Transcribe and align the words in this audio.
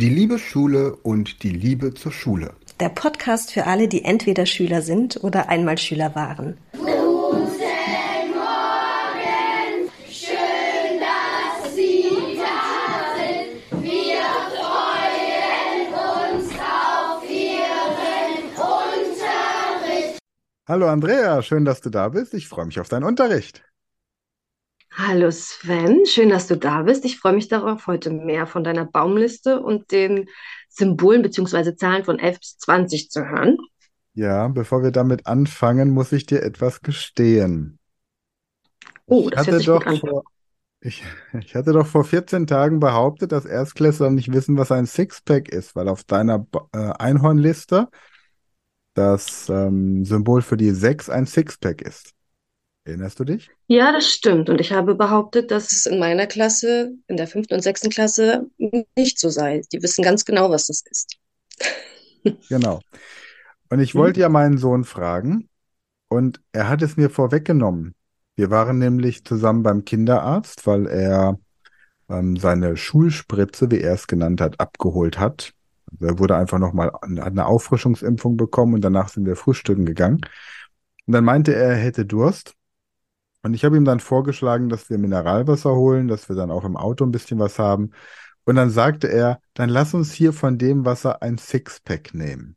Die 0.00 0.08
liebe 0.08 0.38
Schule 0.38 0.94
und 0.94 1.42
die 1.42 1.50
Liebe 1.50 1.92
zur 1.92 2.12
Schule. 2.12 2.54
Der 2.78 2.88
Podcast 2.88 3.50
für 3.52 3.66
alle, 3.66 3.88
die 3.88 4.04
entweder 4.04 4.46
Schüler 4.46 4.80
sind 4.80 5.24
oder 5.24 5.48
einmal 5.48 5.76
Schüler 5.76 6.14
waren. 6.14 6.56
Guten 6.70 6.86
Morgen, 8.32 9.90
schön, 10.08 11.00
dass 11.00 11.74
Sie 11.74 12.04
da 12.36 13.16
sind. 13.18 13.82
Wir 13.82 14.22
freuen 14.54 15.88
uns 15.90 16.52
auf 16.52 17.28
Ihren 17.28 18.54
Unterricht. 18.54 20.20
Hallo 20.68 20.86
Andrea, 20.86 21.42
schön, 21.42 21.64
dass 21.64 21.80
du 21.80 21.90
da 21.90 22.10
bist. 22.10 22.34
Ich 22.34 22.46
freue 22.46 22.66
mich 22.66 22.78
auf 22.78 22.88
deinen 22.88 23.02
Unterricht. 23.02 23.67
Hallo 24.92 25.30
Sven, 25.30 26.04
schön, 26.06 26.28
dass 26.30 26.46
du 26.46 26.56
da 26.56 26.82
bist. 26.82 27.04
Ich 27.06 27.18
freue 27.18 27.32
mich 27.32 27.48
darauf, 27.48 27.86
heute 27.86 28.10
mehr 28.10 28.46
von 28.46 28.64
deiner 28.64 28.84
Baumliste 28.84 29.60
und 29.60 29.90
den 29.92 30.28
Symbolen 30.68 31.22
bzw. 31.22 31.74
Zahlen 31.76 32.04
von 32.04 32.18
11 32.18 32.38
bis 32.40 32.58
20 32.58 33.10
zu 33.10 33.24
hören. 33.28 33.56
Ja, 34.12 34.48
bevor 34.48 34.82
wir 34.82 34.90
damit 34.90 35.26
anfangen, 35.26 35.88
muss 35.90 36.12
ich 36.12 36.26
dir 36.26 36.42
etwas 36.42 36.82
gestehen. 36.82 37.78
Oh, 39.06 39.28
Ich 39.30 39.36
das 39.36 39.46
hört 39.46 39.56
hatte 39.56 39.60
sich 39.60 39.70
doch 39.70 39.84
gut 39.84 39.86
an. 39.86 40.00
vor, 40.00 40.24
ich, 40.80 41.04
ich 41.40 41.54
hatte 41.54 41.72
doch 41.72 41.86
vor 41.86 42.04
14 42.04 42.46
Tagen 42.46 42.80
behauptet, 42.80 43.32
dass 43.32 43.46
Erstklässler 43.46 44.10
nicht 44.10 44.32
wissen, 44.32 44.58
was 44.58 44.72
ein 44.72 44.86
Sixpack 44.86 45.48
ist, 45.50 45.76
weil 45.76 45.88
auf 45.88 46.04
deiner 46.04 46.46
äh, 46.74 46.78
Einhornliste 46.78 47.88
das 48.94 49.48
ähm, 49.48 50.04
Symbol 50.04 50.42
für 50.42 50.56
die 50.56 50.70
6 50.72 51.08
ein 51.10 51.26
Sixpack 51.26 51.80
ist. 51.82 52.14
Erinnerst 52.88 53.20
du 53.20 53.24
dich? 53.24 53.50
Ja, 53.66 53.92
das 53.92 54.08
stimmt. 54.10 54.48
Und 54.48 54.60
ich 54.60 54.72
habe 54.72 54.94
behauptet, 54.94 55.50
dass 55.50 55.72
es 55.72 55.84
in 55.84 55.98
meiner 55.98 56.26
Klasse, 56.26 56.92
in 57.06 57.18
der 57.18 57.26
fünften 57.26 57.54
und 57.54 57.60
sechsten 57.62 57.90
Klasse, 57.90 58.46
nicht 58.96 59.18
so 59.18 59.28
sei. 59.28 59.60
Die 59.72 59.82
wissen 59.82 60.02
ganz 60.02 60.24
genau, 60.24 60.50
was 60.50 60.66
das 60.68 60.82
ist. 60.90 61.18
Genau. 62.48 62.80
Und 63.70 63.80
ich 63.80 63.94
Mhm. 63.94 63.98
wollte 63.98 64.20
ja 64.20 64.28
meinen 64.28 64.58
Sohn 64.58 64.84
fragen 64.84 65.48
und 66.08 66.40
er 66.52 66.68
hat 66.68 66.82
es 66.82 66.96
mir 66.96 67.10
vorweggenommen. 67.10 67.94
Wir 68.36 68.50
waren 68.50 68.78
nämlich 68.78 69.24
zusammen 69.24 69.62
beim 69.62 69.84
Kinderarzt, 69.84 70.66
weil 70.66 70.86
er 70.86 71.38
ähm, 72.10 72.36
seine 72.36 72.76
Schulspritze, 72.76 73.70
wie 73.70 73.80
er 73.80 73.94
es 73.94 74.06
genannt 74.06 74.40
hat, 74.40 74.60
abgeholt 74.60 75.18
hat. 75.18 75.52
Also 75.92 76.06
er 76.06 76.18
wurde 76.18 76.36
einfach 76.36 76.58
nochmal 76.58 76.92
eine 77.02 77.46
Auffrischungsimpfung 77.46 78.36
bekommen 78.36 78.74
und 78.74 78.82
danach 78.82 79.08
sind 79.08 79.26
wir 79.26 79.36
frühstücken 79.36 79.86
gegangen. 79.86 80.20
Und 81.06 81.14
dann 81.14 81.24
meinte 81.24 81.54
er, 81.54 81.70
er 81.70 81.76
hätte 81.76 82.06
Durst. 82.06 82.54
Und 83.42 83.54
ich 83.54 83.64
habe 83.64 83.76
ihm 83.76 83.84
dann 83.84 84.00
vorgeschlagen, 84.00 84.68
dass 84.68 84.90
wir 84.90 84.98
Mineralwasser 84.98 85.74
holen, 85.74 86.08
dass 86.08 86.28
wir 86.28 86.36
dann 86.36 86.50
auch 86.50 86.64
im 86.64 86.76
Auto 86.76 87.04
ein 87.04 87.12
bisschen 87.12 87.38
was 87.38 87.58
haben. 87.58 87.90
Und 88.44 88.56
dann 88.56 88.70
sagte 88.70 89.08
er, 89.08 89.40
dann 89.54 89.68
lass 89.68 89.94
uns 89.94 90.12
hier 90.12 90.32
von 90.32 90.58
dem 90.58 90.84
Wasser 90.84 91.22
ein 91.22 91.38
Sixpack 91.38 92.14
nehmen. 92.14 92.56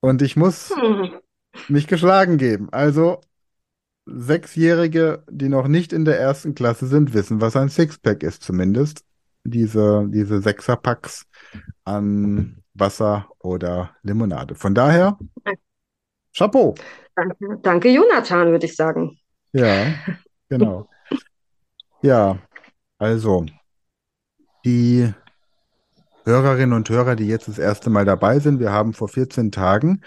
Und 0.00 0.22
ich 0.22 0.36
muss 0.36 0.70
Hm. 0.70 1.20
mich 1.68 1.86
geschlagen 1.86 2.38
geben. 2.38 2.68
Also 2.72 3.20
Sechsjährige, 4.06 5.24
die 5.30 5.48
noch 5.48 5.68
nicht 5.68 5.92
in 5.92 6.04
der 6.04 6.18
ersten 6.20 6.54
Klasse 6.54 6.86
sind, 6.86 7.14
wissen, 7.14 7.40
was 7.40 7.56
ein 7.56 7.68
Sixpack 7.68 8.22
ist, 8.22 8.42
zumindest. 8.42 9.04
Diese, 9.44 10.06
diese 10.08 10.40
Sechserpacks 10.42 11.26
an 11.84 12.62
Wasser 12.74 13.28
oder 13.40 13.96
Limonade. 14.02 14.54
Von 14.54 14.74
daher, 14.74 15.18
Chapeau. 16.32 16.74
Danke, 17.14 17.58
danke, 17.62 17.88
Jonathan, 17.90 18.50
würde 18.50 18.66
ich 18.66 18.76
sagen. 18.76 19.18
Ja, 19.52 19.94
genau. 20.48 20.88
Ja, 22.02 22.38
also 22.98 23.44
die 24.64 25.12
Hörerinnen 26.24 26.72
und 26.72 26.88
Hörer, 26.88 27.16
die 27.16 27.26
jetzt 27.26 27.48
das 27.48 27.58
erste 27.58 27.90
Mal 27.90 28.04
dabei 28.04 28.38
sind, 28.38 28.60
wir 28.60 28.72
haben 28.72 28.94
vor 28.94 29.08
14 29.08 29.50
Tagen 29.50 30.02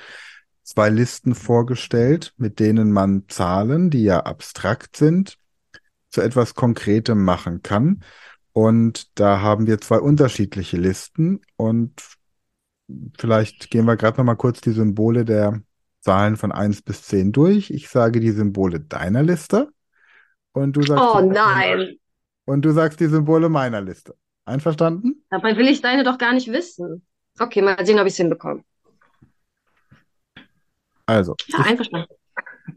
zwei 0.63 0.89
Listen 0.89 1.35
vorgestellt, 1.35 2.33
mit 2.37 2.59
denen 2.59 2.91
man 2.91 3.25
Zahlen, 3.27 3.89
die 3.89 4.03
ja 4.03 4.21
abstrakt 4.21 4.97
sind, 4.97 5.37
zu 6.09 6.21
etwas 6.21 6.55
Konkretem 6.55 7.23
machen 7.23 7.61
kann. 7.61 8.03
Und 8.53 9.19
da 9.19 9.41
haben 9.41 9.67
wir 9.67 9.79
zwei 9.79 9.99
unterschiedliche 9.99 10.77
Listen 10.77 11.41
und 11.57 12.01
vielleicht 13.19 13.69
gehen 13.69 13.85
wir 13.85 13.97
gerade 13.97 14.17
noch 14.17 14.25
mal 14.25 14.35
kurz 14.35 14.61
die 14.61 14.71
Symbole 14.71 15.25
der 15.25 15.61
Zahlen 16.05 16.37
von 16.37 16.51
1 16.51 16.83
bis 16.83 17.01
10 17.01 17.31
durch. 17.31 17.71
Ich 17.71 17.89
sage 17.89 18.19
die 18.19 18.29
Symbole 18.29 18.79
deiner 18.79 19.23
Liste 19.23 19.71
und 20.53 20.77
du 20.77 20.83
sagst 20.83 21.03
Oh 21.03 21.19
nein, 21.21 21.97
und 22.45 22.63
du 22.63 22.71
sagst 22.71 22.99
die 22.99 23.07
Symbole 23.07 23.49
meiner 23.49 23.81
Liste. 23.81 24.15
Einverstanden? 24.45 25.25
dabei 25.31 25.57
will 25.57 25.67
ich 25.67 25.81
deine 25.81 26.03
doch 26.03 26.19
gar 26.19 26.31
nicht 26.33 26.51
wissen. 26.51 27.03
Okay, 27.39 27.63
mal 27.63 27.83
sehen, 27.83 27.97
ob 27.99 28.05
ich 28.05 28.13
es 28.13 28.17
hinbekomme. 28.17 28.63
Also, 31.07 31.35
Ja, 31.47 31.59
ich, 31.61 31.65
einverstanden. 31.65 32.07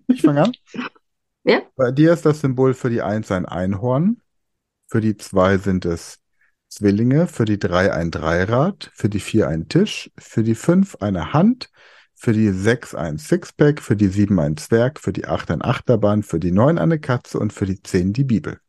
ich 0.09 0.23
fange 0.23 0.45
an. 0.45 0.53
Ja? 1.45 1.63
Bei 1.77 1.93
dir 1.93 2.13
ist 2.13 2.27
das 2.27 2.41
Symbol 2.41 2.75
für 2.75 2.91
die 2.91 3.01
1 3.01 3.31
ein 3.31 3.47
Einhorn, 3.47 4.21
für 4.87 5.01
die 5.01 5.17
2 5.17 5.57
sind 5.59 5.85
es 5.87 6.19
Zwillinge, 6.69 7.27
für 7.27 7.45
die 7.47 7.59
3 7.59 7.93
ein 7.93 8.11
Dreirad, 8.11 8.91
für 8.95 9.09
die 9.09 9.21
4 9.21 9.49
ein 9.49 9.69
Tisch, 9.69 10.11
für 10.19 10.43
die 10.43 10.55
5 10.57 10.97
eine 10.97 11.33
Hand, 11.33 11.71
für 12.19 12.33
die 12.33 12.51
6 12.51 12.97
ein 12.97 13.17
Sixpack, 13.17 13.81
für 13.81 13.95
die 13.95 14.09
7 14.09 14.39
ein 14.41 14.57
Zwerg, 14.57 14.99
für 14.99 15.13
die 15.13 15.27
8 15.27 15.53
ein 15.53 15.63
Achterbahn, 15.63 16.25
für 16.25 16.41
die 16.41 16.51
9 16.51 16.77
eine 16.77 16.99
Katze 16.99 17.39
und 17.39 17.53
für 17.53 17.65
die 17.65 17.81
10 17.81 18.13
die 18.13 18.25
Bibel. 18.25 18.61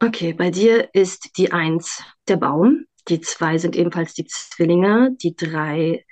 Okay, 0.00 0.32
bei 0.32 0.50
dir 0.50 0.88
ist 0.94 1.36
die 1.36 1.52
Eins 1.52 2.02
der 2.26 2.38
Baum, 2.38 2.86
die 3.08 3.20
zwei 3.20 3.58
sind 3.58 3.76
ebenfalls 3.76 4.14
die 4.14 4.24
Zwillinge, 4.24 5.14
die 5.22 5.36
drei 5.36 6.04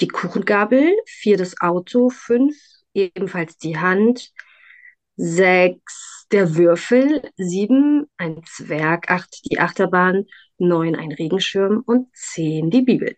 die 0.00 0.08
Kuchengabel, 0.08 0.94
vier 1.06 1.36
das 1.36 1.60
Auto, 1.60 2.08
fünf 2.10 2.54
ebenfalls 2.94 3.58
die 3.58 3.78
Hand, 3.78 4.30
sechs 5.16 6.26
der 6.30 6.54
Würfel, 6.54 7.22
sieben 7.36 8.06
ein 8.16 8.42
Zwerg, 8.44 9.10
acht 9.10 9.40
die 9.50 9.58
Achterbahn, 9.58 10.26
neun 10.58 10.94
ein 10.94 11.12
Regenschirm 11.12 11.82
und 11.84 12.14
zehn 12.14 12.70
die 12.70 12.82
Bibel. 12.82 13.16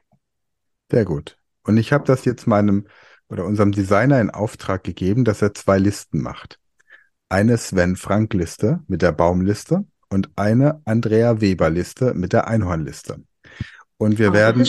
Sehr 0.90 1.04
gut. 1.04 1.38
Und 1.64 1.76
ich 1.76 1.92
habe 1.92 2.04
das 2.04 2.24
jetzt 2.24 2.46
meinem 2.46 2.86
oder 3.28 3.44
unserem 3.44 3.72
Designer 3.72 4.20
in 4.20 4.30
Auftrag 4.30 4.84
gegeben, 4.84 5.24
dass 5.24 5.42
er 5.42 5.54
zwei 5.54 5.78
Listen 5.78 6.22
macht. 6.22 6.58
Eine 7.28 7.58
Sven-Frank-Liste 7.58 8.80
mit 8.86 9.02
der 9.02 9.12
Baumliste 9.12 9.84
und 10.08 10.30
eine 10.36 10.80
Andrea 10.86 11.40
Weber-Liste 11.40 12.14
mit 12.14 12.32
der 12.32 12.48
Einhornliste. 12.48 13.22
Und 13.98 14.18
wir 14.18 14.30
Oh, 14.30 14.32
werden, 14.32 14.66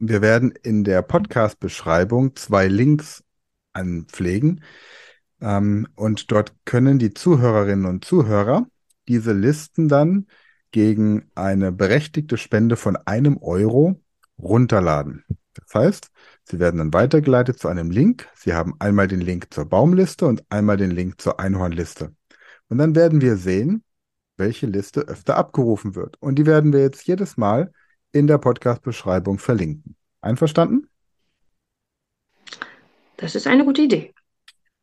wir 0.00 0.22
werden 0.22 0.50
in 0.50 0.82
der 0.82 1.02
Podcast-Beschreibung 1.02 2.34
zwei 2.34 2.66
Links 2.66 3.22
anpflegen. 3.72 4.64
Ähm, 5.40 5.86
und 5.94 6.32
dort 6.32 6.54
können 6.64 6.98
die 6.98 7.14
Zuhörerinnen 7.14 7.86
und 7.86 8.04
Zuhörer 8.04 8.66
diese 9.06 9.32
Listen 9.32 9.88
dann 9.88 10.26
gegen 10.72 11.30
eine 11.36 11.70
berechtigte 11.70 12.36
Spende 12.36 12.76
von 12.76 12.96
einem 12.96 13.38
Euro 13.38 14.00
runterladen. 14.38 15.24
Das 15.54 15.74
heißt, 15.74 16.10
Sie 16.44 16.58
werden 16.58 16.78
dann 16.78 16.94
weitergeleitet 16.94 17.58
zu 17.58 17.68
einem 17.68 17.90
Link. 17.90 18.26
Sie 18.34 18.54
haben 18.54 18.74
einmal 18.78 19.06
den 19.06 19.20
Link 19.20 19.52
zur 19.52 19.66
Baumliste 19.66 20.26
und 20.26 20.42
einmal 20.48 20.78
den 20.78 20.90
Link 20.90 21.20
zur 21.20 21.40
Einhornliste. 21.40 22.14
Und 22.68 22.78
dann 22.78 22.94
werden 22.94 23.20
wir 23.20 23.36
sehen, 23.36 23.84
welche 24.38 24.66
Liste 24.66 25.02
öfter 25.02 25.36
abgerufen 25.36 25.94
wird. 25.94 26.16
Und 26.20 26.36
die 26.36 26.46
werden 26.46 26.72
wir 26.72 26.80
jetzt 26.80 27.06
jedes 27.06 27.36
Mal 27.36 27.72
in 28.12 28.26
der 28.26 28.38
Podcast-Beschreibung 28.38 29.38
verlinken. 29.38 29.96
Einverstanden? 30.22 30.88
Das 33.18 33.34
ist 33.34 33.46
eine 33.46 33.64
gute 33.64 33.82
Idee. 33.82 34.14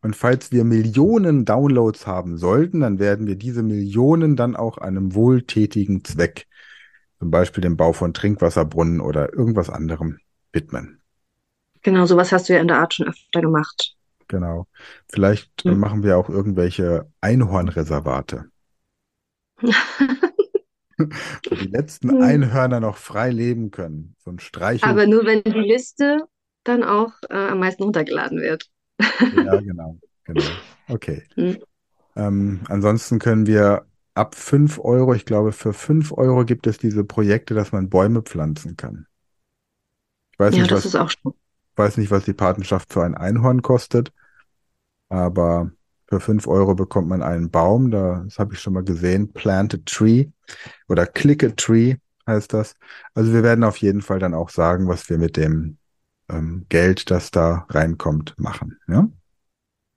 Und 0.02 0.16
falls 0.16 0.52
wir 0.52 0.66
Millionen 0.66 1.46
Downloads 1.46 2.06
haben 2.06 2.38
sollten, 2.38 2.82
dann 2.82 3.00
werden 3.00 3.26
wir 3.26 3.38
diese 3.38 3.64
Millionen 3.64 4.36
dann 4.36 4.56
auch 4.56 4.78
einem 4.78 5.16
wohltätigen 5.16 6.04
Zweck, 6.04 6.46
zum 7.26 7.32
Beispiel 7.32 7.64
dem 7.64 7.76
Bau 7.76 7.92
von 7.92 8.14
Trinkwasserbrunnen 8.14 9.02
oder 9.02 9.34
irgendwas 9.34 9.72
anderem, 9.72 10.20
widmen. 10.52 11.02
Genau, 11.84 12.06
sowas 12.06 12.34
hast 12.34 12.50
du 12.50 12.54
ja 12.54 12.60
in 12.60 12.68
der 12.68 12.80
Art 12.80 12.96
schon 12.96 13.08
öfter 13.08 13.40
gemacht. 13.40 13.96
Genau. 14.28 14.68
Vielleicht 15.08 15.66
äh, 15.66 15.72
Hm. 15.72 15.80
machen 15.80 16.04
wir 16.04 16.18
auch 16.18 16.30
irgendwelche 16.30 17.12
Einhornreservate, 17.22 18.46
wo 21.50 21.56
die 21.56 21.68
letzten 21.68 22.10
Hm. 22.10 22.22
Einhörner 22.22 22.80
noch 22.80 22.98
frei 22.98 23.30
leben 23.32 23.72
können. 23.72 24.16
So 24.24 24.32
ein 24.32 24.40
Streichel. 24.40 24.90
Aber 24.90 25.06
nur 25.08 25.26
wenn 25.26 25.44
die 25.44 25.52
Liste 25.52 26.28
dann 26.64 26.84
auch 26.84 27.12
äh, 27.30 27.36
am 27.36 27.60
meisten 27.60 27.84
runtergeladen 27.84 28.40
wird. 28.42 28.70
Ja, 29.32 29.60
genau. 29.62 30.00
Genau. 30.24 30.60
Okay. 30.88 31.24
Hm. 31.38 31.58
Ähm, 32.16 32.62
ansonsten 32.70 33.20
können 33.20 33.48
wir 33.48 33.88
ab 34.16 34.36
5 34.36 34.80
Euro, 34.80 35.14
ich 35.14 35.26
glaube, 35.26 35.52
für 35.54 35.74
5 35.74 36.12
Euro 36.14 36.46
gibt 36.46 36.68
es 36.68 36.78
diese 36.80 37.04
Projekte, 37.06 37.54
dass 37.54 37.72
man 37.72 37.90
Bäume 37.90 38.22
pflanzen 38.24 38.78
kann. 38.78 39.08
Ich 40.34 40.40
weiß 40.40 40.56
Ja, 40.56 40.58
nicht, 40.58 40.72
das 40.72 40.86
was, 40.86 40.86
ist 40.86 40.96
auch 40.96 41.10
schon. 41.12 41.36
weiß 41.76 41.98
nicht, 41.98 42.12
was 42.12 42.26
die 42.26 42.34
Patenschaft 42.34 42.94
für 42.94 43.04
ein 43.04 43.16
Einhorn 43.16 43.62
kostet, 43.62 44.14
aber 45.10 45.72
Für 46.10 46.20
5 46.22 46.48
Euro 46.48 46.76
bekommt 46.76 47.08
man 47.10 47.24
einen 47.24 47.52
Baum. 47.52 47.92
Da, 47.92 48.22
das 48.26 48.40
habe 48.40 48.54
ich 48.56 48.62
schon 48.62 48.74
mal 48.74 48.84
gesehen. 48.84 49.34
Plant 49.34 49.76
a 49.76 49.78
Tree 49.86 50.28
oder 50.90 51.08
Click 51.08 51.44
a 51.44 51.50
Tree 51.50 51.98
heißt 52.28 52.54
das. 52.54 52.76
Also 53.16 53.34
wir 53.34 53.44
werden 53.44 53.64
auf 53.66 53.78
jeden 53.78 54.02
Fall 54.04 54.20
dann 54.20 54.34
auch 54.36 54.50
sagen, 54.50 54.88
was 54.90 55.10
wir 55.10 55.18
mit 55.20 55.38
dem 55.38 55.78
ähm, 56.30 56.66
Geld, 56.70 57.12
das 57.12 57.32
da 57.32 57.66
reinkommt, 57.70 58.36
machen. 58.40 58.80
Ja? 58.88 59.10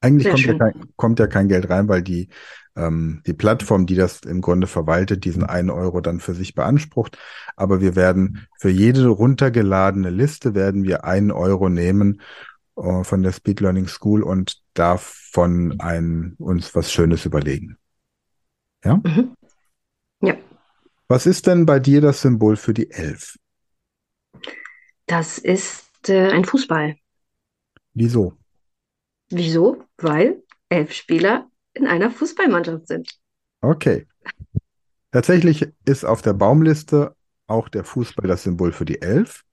Eigentlich 0.00 0.28
kommt 0.28 0.46
ja, 0.46 0.54
kein, 0.54 0.74
kommt 0.96 1.18
ja 1.18 1.26
kein 1.26 1.48
Geld 1.48 1.68
rein, 1.70 1.88
weil 1.88 2.02
die, 2.02 2.28
ähm, 2.78 3.22
die 3.26 3.34
Plattform, 3.34 3.86
die 3.86 3.96
das 3.96 4.20
im 4.20 4.40
Grunde 4.40 4.66
verwaltet, 4.66 5.24
diesen 5.24 5.44
einen 5.44 5.70
Euro 5.70 6.00
dann 6.00 6.20
für 6.20 6.34
sich 6.34 6.54
beansprucht. 6.54 7.18
Aber 7.56 7.80
wir 7.80 7.96
werden 7.96 8.46
für 8.58 8.70
jede 8.70 9.08
runtergeladene 9.08 10.10
Liste 10.10 10.54
werden 10.54 10.84
wir 10.84 11.04
einen 11.04 11.30
Euro 11.30 11.68
nehmen 11.68 12.22
äh, 12.76 13.04
von 13.04 13.22
der 13.22 13.32
Speed 13.32 13.60
Learning 13.60 13.88
School 13.88 14.22
und 14.22 14.62
davon 14.74 15.80
ein, 15.80 16.34
uns 16.38 16.74
was 16.74 16.92
Schönes 16.92 17.24
überlegen. 17.24 17.76
Ja? 18.84 19.00
Mhm. 19.04 19.34
Ja. 20.20 20.36
Was 21.08 21.26
ist 21.26 21.46
denn 21.46 21.66
bei 21.66 21.80
dir 21.80 22.00
das 22.00 22.22
Symbol 22.22 22.56
für 22.56 22.74
die 22.74 22.90
Elf? 22.90 23.36
Das 25.06 25.38
ist 25.38 26.08
äh, 26.08 26.30
ein 26.30 26.44
Fußball. 26.44 26.96
Wieso? 27.94 28.34
Wieso? 29.30 29.84
Weil 29.96 30.42
elf 30.68 30.92
Spieler 30.92 31.50
in 31.78 31.86
einer 31.86 32.10
Fußballmannschaft 32.10 32.86
sind. 32.86 33.18
Okay. 33.60 34.06
Tatsächlich 35.10 35.68
ist 35.84 36.04
auf 36.04 36.22
der 36.22 36.34
Baumliste 36.34 37.14
auch 37.46 37.68
der 37.68 37.84
Fußball 37.84 38.28
das 38.28 38.42
Symbol 38.42 38.72
für 38.72 38.84
die 38.84 39.00
Elf. 39.00 39.44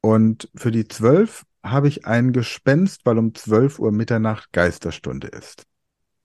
Und 0.00 0.50
für 0.54 0.70
die 0.70 0.86
Zwölf 0.86 1.44
habe 1.64 1.88
ich 1.88 2.06
ein 2.06 2.32
Gespenst, 2.32 3.04
weil 3.04 3.18
um 3.18 3.34
12 3.34 3.78
Uhr 3.78 3.92
Mitternacht 3.92 4.52
Geisterstunde 4.52 5.28
ist. 5.28 5.64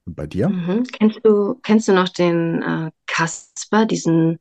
Und 0.06 0.16
bei 0.16 0.28
dir? 0.28 0.50
Mhm. 0.50 0.84
Kennst 0.84 1.20
du, 1.24 1.56
kennst 1.64 1.88
du 1.88 1.94
noch 1.94 2.10
den 2.10 2.62
äh, 2.62 2.92
Kasper, 3.08 3.86
diesen 3.86 4.40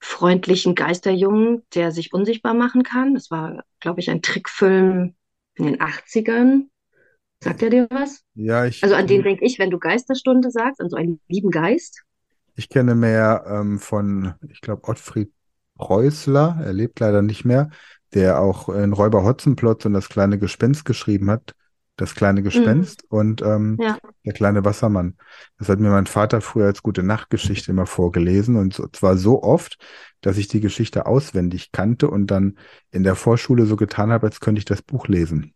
freundlichen 0.00 0.74
Geisterjungen, 0.74 1.62
der 1.74 1.92
sich 1.92 2.12
unsichtbar 2.12 2.54
machen 2.54 2.82
kann? 2.82 3.14
Das 3.14 3.30
war, 3.30 3.64
glaube 3.80 4.00
ich, 4.00 4.10
ein 4.10 4.22
Trickfilm 4.22 5.14
in 5.54 5.64
den 5.64 5.80
80ern. 5.80 6.68
Sagt 7.42 7.62
er 7.62 7.70
dir 7.70 7.88
was? 7.90 8.22
Ja, 8.34 8.64
ich. 8.66 8.82
Also 8.84 8.94
an 8.94 9.08
den 9.08 9.22
denke 9.22 9.44
ich, 9.44 9.58
wenn 9.58 9.70
du 9.70 9.78
Geisterstunde 9.80 10.50
sagst, 10.50 10.80
an 10.80 10.88
so 10.88 10.96
einen 10.96 11.20
lieben 11.26 11.50
Geist. 11.50 12.04
Ich 12.54 12.68
kenne 12.68 12.94
mehr 12.94 13.44
ähm, 13.48 13.80
von, 13.80 14.34
ich 14.48 14.60
glaube, 14.60 14.84
Ottfried 14.84 15.32
Preußler, 15.74 16.60
er 16.62 16.72
lebt 16.72 17.00
leider 17.00 17.22
nicht 17.22 17.44
mehr, 17.44 17.70
der 18.14 18.40
auch 18.40 18.68
in 18.68 18.92
Räuber 18.92 19.24
Hotzenplotz 19.24 19.84
und 19.86 19.94
das 19.94 20.08
kleine 20.08 20.38
Gespenst 20.38 20.84
geschrieben 20.84 21.30
hat. 21.30 21.54
Das 21.96 22.14
kleine 22.14 22.40
mhm. 22.40 22.44
Gespenst 22.44 23.04
mhm. 23.10 23.18
und 23.18 23.42
ähm, 23.42 23.76
ja. 23.80 23.98
der 24.24 24.32
kleine 24.32 24.64
Wassermann. 24.64 25.16
Das 25.58 25.68
hat 25.68 25.80
mir 25.80 25.90
mein 25.90 26.06
Vater 26.06 26.40
früher 26.40 26.66
als 26.66 26.82
gute 26.82 27.02
Nachtgeschichte 27.02 27.72
immer 27.72 27.86
vorgelesen 27.86 28.56
und 28.56 28.80
zwar 28.96 29.16
so 29.16 29.42
oft, 29.42 29.78
dass 30.20 30.38
ich 30.38 30.46
die 30.46 30.60
Geschichte 30.60 31.06
auswendig 31.06 31.72
kannte 31.72 32.08
und 32.08 32.28
dann 32.28 32.56
in 32.92 33.02
der 33.02 33.16
Vorschule 33.16 33.66
so 33.66 33.76
getan 33.76 34.10
habe, 34.12 34.26
als 34.26 34.40
könnte 34.40 34.60
ich 34.60 34.64
das 34.64 34.80
Buch 34.80 35.08
lesen. 35.08 35.54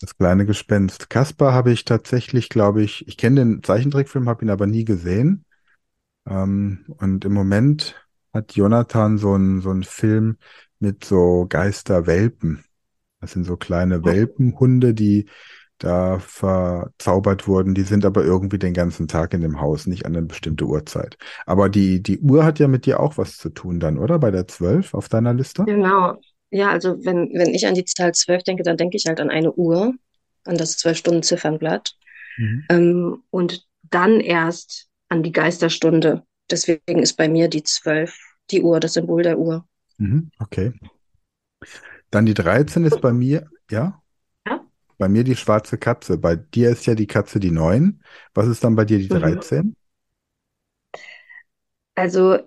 Das 0.00 0.16
kleine 0.16 0.46
Gespenst. 0.46 1.10
Kaspar 1.10 1.52
habe 1.52 1.72
ich 1.72 1.84
tatsächlich, 1.84 2.48
glaube 2.48 2.82
ich, 2.82 3.06
ich 3.06 3.16
kenne 3.16 3.40
den 3.40 3.62
Zeichentrickfilm, 3.62 4.28
habe 4.28 4.44
ihn 4.44 4.50
aber 4.50 4.66
nie 4.66 4.84
gesehen. 4.84 5.44
Ähm, 6.28 6.84
und 6.98 7.24
im 7.24 7.32
Moment 7.32 7.94
hat 8.32 8.54
Jonathan 8.54 9.18
so 9.18 9.34
einen 9.34 9.60
so 9.60 9.70
einen 9.70 9.84
Film 9.84 10.38
mit 10.78 11.04
so 11.04 11.46
Geisterwelpen. 11.48 12.64
Das 13.20 13.32
sind 13.32 13.44
so 13.44 13.56
kleine 13.56 14.04
Welpenhunde, 14.04 14.94
die 14.94 15.28
da 15.78 16.18
verzaubert 16.18 17.46
wurden. 17.46 17.74
Die 17.74 17.82
sind 17.82 18.04
aber 18.04 18.24
irgendwie 18.24 18.58
den 18.58 18.72
ganzen 18.72 19.08
Tag 19.08 19.34
in 19.34 19.40
dem 19.40 19.60
Haus, 19.60 19.86
nicht 19.86 20.06
an 20.06 20.16
eine 20.16 20.26
bestimmte 20.26 20.64
Uhrzeit. 20.64 21.16
Aber 21.46 21.68
die, 21.68 22.02
die 22.02 22.20
Uhr 22.20 22.44
hat 22.44 22.58
ja 22.58 22.68
mit 22.68 22.86
dir 22.86 23.00
auch 23.00 23.18
was 23.18 23.36
zu 23.36 23.50
tun 23.50 23.80
dann, 23.80 23.98
oder? 23.98 24.18
Bei 24.18 24.30
der 24.30 24.46
12 24.46 24.94
auf 24.94 25.08
deiner 25.08 25.34
Liste? 25.34 25.64
Genau. 25.64 26.20
Ja, 26.52 26.70
also 26.70 27.02
wenn, 27.02 27.30
wenn 27.32 27.54
ich 27.54 27.66
an 27.66 27.74
die 27.74 27.86
Zahl 27.86 28.12
12 28.12 28.42
denke, 28.42 28.62
dann 28.62 28.76
denke 28.76 28.98
ich 28.98 29.06
halt 29.06 29.20
an 29.20 29.30
eine 29.30 29.52
Uhr, 29.52 29.94
an 30.44 30.56
das 30.58 30.78
12-Stunden-Ziffernblatt. 30.78 31.96
Mhm. 32.36 32.64
Ähm, 32.68 33.22
und 33.30 33.66
dann 33.90 34.20
erst 34.20 34.88
an 35.08 35.22
die 35.22 35.32
Geisterstunde. 35.32 36.24
Deswegen 36.50 37.02
ist 37.02 37.14
bei 37.14 37.28
mir 37.28 37.48
die 37.48 37.62
12 37.62 38.18
die 38.50 38.62
Uhr, 38.62 38.80
das 38.80 38.92
Symbol 38.92 39.22
der 39.22 39.38
Uhr. 39.38 39.66
Mhm, 39.96 40.30
okay. 40.40 40.74
Dann 42.10 42.26
die 42.26 42.34
13 42.34 42.84
ist 42.84 43.00
bei 43.00 43.12
mir, 43.12 43.48
ja? 43.70 44.02
Ja. 44.46 44.66
Bei 44.98 45.08
mir 45.08 45.24
die 45.24 45.36
schwarze 45.36 45.78
Katze. 45.78 46.18
Bei 46.18 46.36
dir 46.36 46.68
ist 46.68 46.84
ja 46.84 46.94
die 46.94 47.06
Katze 47.06 47.40
die 47.40 47.50
9. 47.50 48.02
Was 48.34 48.46
ist 48.46 48.62
dann 48.62 48.76
bei 48.76 48.84
dir 48.84 48.98
die 48.98 49.08
13? 49.08 49.64
Mhm. 49.64 49.76
Also 51.94 52.38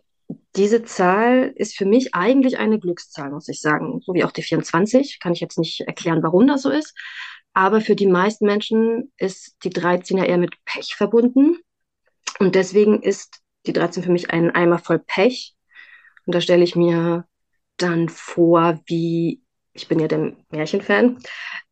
diese 0.56 0.84
Zahl 0.84 1.52
ist 1.56 1.78
für 1.78 1.86
mich 1.86 2.16
eigentlich 2.16 2.58
eine 2.58 2.80
Glückszahl, 2.80 3.32
muss 3.32 3.48
ich 3.48 3.62
sagen. 3.62 4.02
So 4.02 4.14
wie 4.14 4.24
auch 4.24 4.32
die 4.32 4.44
24. 4.44 5.20
Kann 5.20 5.34
ich 5.34 5.40
jetzt 5.40 5.60
nicht 5.60 5.82
erklären, 5.82 6.24
warum 6.24 6.48
das 6.48 6.62
so 6.62 6.70
ist. 6.70 6.96
Aber 7.54 7.82
für 7.82 7.96
die 7.96 8.08
meisten 8.08 8.46
Menschen 8.46 9.12
ist 9.18 9.56
die 9.64 9.70
13 9.70 10.18
ja 10.18 10.26
eher 10.26 10.38
mit 10.38 10.56
Pech 10.66 10.96
verbunden. 10.96 11.58
Und 12.40 12.56
deswegen 12.56 13.02
ist 13.02 13.42
die 13.66 13.74
13 13.74 14.04
für 14.04 14.12
mich 14.12 14.32
ein 14.32 14.52
Eimer 14.52 14.80
voll 14.80 15.00
Pech. 15.00 15.56
Und 16.26 16.36
da 16.36 16.42
stelle 16.42 16.64
ich 16.64 16.76
mir 16.76 17.26
dann 17.78 18.10
vor, 18.10 18.80
wie, 18.86 19.42
ich 19.74 19.88
bin 19.88 20.00
ja 20.00 20.08
der 20.08 20.34
Märchenfan, 20.50 21.06
mhm. 21.08 21.20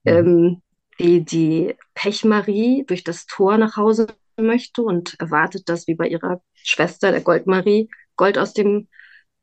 ähm, 0.06 0.62
wie 0.98 1.22
die 1.22 1.76
Pechmarie 1.96 2.86
durch 2.86 3.04
das 3.04 3.26
Tor 3.26 3.58
nach 3.58 3.78
Hause 3.78 4.08
möchte 4.38 4.84
und 4.84 5.20
erwartet, 5.20 5.70
dass 5.70 5.88
wie 5.88 5.96
bei 5.96 6.08
ihrer 6.08 6.42
Schwester, 6.54 7.12
der 7.12 7.22
Goldmarie, 7.22 7.90
Gold 8.16 8.38
aus 8.38 8.54
dem 8.54 8.88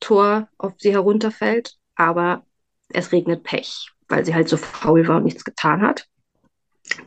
Tor 0.00 0.48
auf 0.58 0.74
sie 0.78 0.92
herunterfällt. 0.92 1.76
Aber 1.94 2.44
es 2.88 3.12
regnet 3.12 3.44
Pech, 3.44 3.90
weil 4.08 4.24
sie 4.24 4.34
halt 4.34 4.48
so 4.48 4.56
faul 4.56 5.06
war 5.06 5.18
und 5.18 5.24
nichts 5.24 5.44
getan 5.44 5.82
hat. 5.82 6.06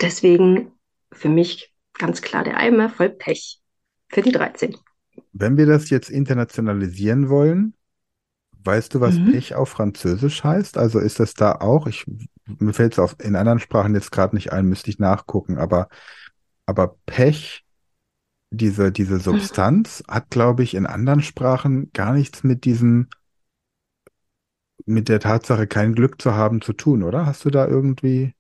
Deswegen 0.02 0.72
für 1.12 1.30
mich 1.30 1.74
ganz 1.94 2.22
klar 2.22 2.44
der 2.44 2.58
Eimer 2.58 2.90
voll 2.90 3.10
Pech 3.10 3.60
für 4.10 4.22
die 4.22 4.32
13. 4.32 4.76
Wenn 5.32 5.58
wir 5.58 5.66
das 5.66 5.90
jetzt 5.90 6.10
internationalisieren 6.10 7.30
wollen, 7.30 7.76
weißt 8.64 8.94
du, 8.94 9.02
was 9.02 9.16
mhm. 9.16 9.32
Pech 9.32 9.56
auf 9.56 9.70
Französisch 9.70 10.44
heißt? 10.44 10.78
Also 10.78 11.00
ist 11.00 11.20
das 11.20 11.34
da 11.34 11.54
auch? 11.54 11.88
Ich, 11.88 12.06
mir 12.46 12.74
fällt 12.74 12.98
es 12.98 13.14
in 13.20 13.36
anderen 13.36 13.60
Sprachen 13.60 13.94
jetzt 13.94 14.12
gerade 14.12 14.36
nicht 14.36 14.52
ein, 14.52 14.66
müsste 14.66 14.90
ich 14.90 15.00
nachgucken, 15.00 15.58
aber, 15.58 15.90
aber 16.66 16.96
Pech, 17.06 17.63
diese, 18.54 18.92
diese 18.92 19.20
Substanz, 19.20 20.04
hat, 20.08 20.30
glaube 20.30 20.64
ich, 20.64 20.76
in 20.76 20.86
anderen 20.86 21.22
Sprachen 21.22 21.92
gar 21.94 22.14
nichts 22.14 22.44
mit 22.44 22.66
diesem, 22.66 23.08
mit 24.86 25.10
der 25.10 25.20
Tatsache, 25.20 25.68
kein 25.68 25.94
Glück 25.94 26.22
zu 26.22 26.34
haben, 26.34 26.62
zu 26.62 26.74
tun, 26.74 27.04
oder? 27.04 27.26
Hast 27.26 27.46
du 27.46 27.50
da 27.50 27.68
irgendwie 27.68 28.34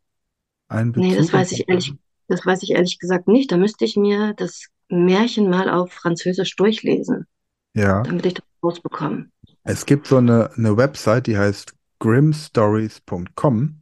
einen 0.67 0.91
Bezug? 0.91 1.09
Nee, 1.09 1.17
das 1.17 1.33
weiß 1.33 1.51
ich 1.51 1.67
ehrlich, 1.67 1.93
das 2.27 2.45
weiß 2.45 2.63
ich 2.63 2.71
ehrlich 2.71 2.99
gesagt 2.99 3.27
nicht. 3.27 3.51
Da 3.51 3.57
müsste 3.57 3.85
ich 3.85 3.95
mir 3.95 4.33
das 4.35 4.67
Märchen 4.89 5.49
mal 5.49 5.69
auf 5.69 5.91
Französisch 5.91 6.55
durchlesen. 6.55 7.25
Ja. 7.73 8.03
Damit 8.03 8.25
ich 8.25 8.35
das 8.35 8.45
rausbekomme. 8.63 9.29
Es 9.63 9.85
gibt 9.85 10.07
so 10.07 10.17
eine, 10.17 10.51
eine 10.55 10.77
Website, 10.77 11.27
die 11.27 11.37
heißt 11.37 11.73
grimstories.com. 11.99 13.81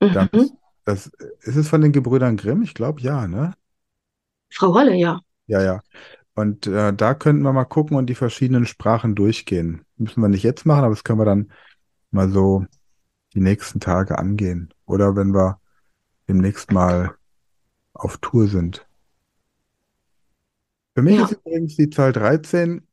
Mhm. 0.00 0.50
Das, 0.84 1.06
ist 1.40 1.56
es 1.56 1.68
von 1.68 1.80
den 1.80 1.92
Gebrüdern 1.92 2.36
Grimm? 2.36 2.62
Ich 2.62 2.74
glaube 2.74 3.00
ja, 3.00 3.26
ne? 3.26 3.54
Frau 4.50 4.74
Holle, 4.74 4.94
ja. 4.94 5.20
Ja, 5.46 5.62
ja. 5.62 5.82
Und 6.34 6.66
äh, 6.66 6.92
da 6.92 7.14
könnten 7.14 7.42
wir 7.42 7.52
mal 7.52 7.64
gucken 7.64 7.96
und 7.96 8.06
die 8.06 8.14
verschiedenen 8.14 8.66
Sprachen 8.66 9.14
durchgehen. 9.14 9.84
Müssen 9.96 10.20
wir 10.20 10.28
nicht 10.28 10.42
jetzt 10.42 10.66
machen, 10.66 10.84
aber 10.84 10.94
das 10.94 11.04
können 11.04 11.20
wir 11.20 11.24
dann 11.24 11.50
mal 12.10 12.28
so 12.28 12.66
die 13.34 13.40
nächsten 13.40 13.80
Tage 13.80 14.18
angehen. 14.18 14.72
Oder 14.84 15.16
wenn 15.16 15.32
wir 15.32 15.60
demnächst 16.28 16.72
mal 16.72 17.14
auf 17.94 18.18
Tour 18.18 18.48
sind. 18.48 18.86
Für 20.94 21.02
mich 21.02 21.16
ja. 21.16 21.24
ist 21.24 21.32
übrigens 21.32 21.76
die 21.76 21.90
Zahl 21.90 22.12
13 22.12 22.86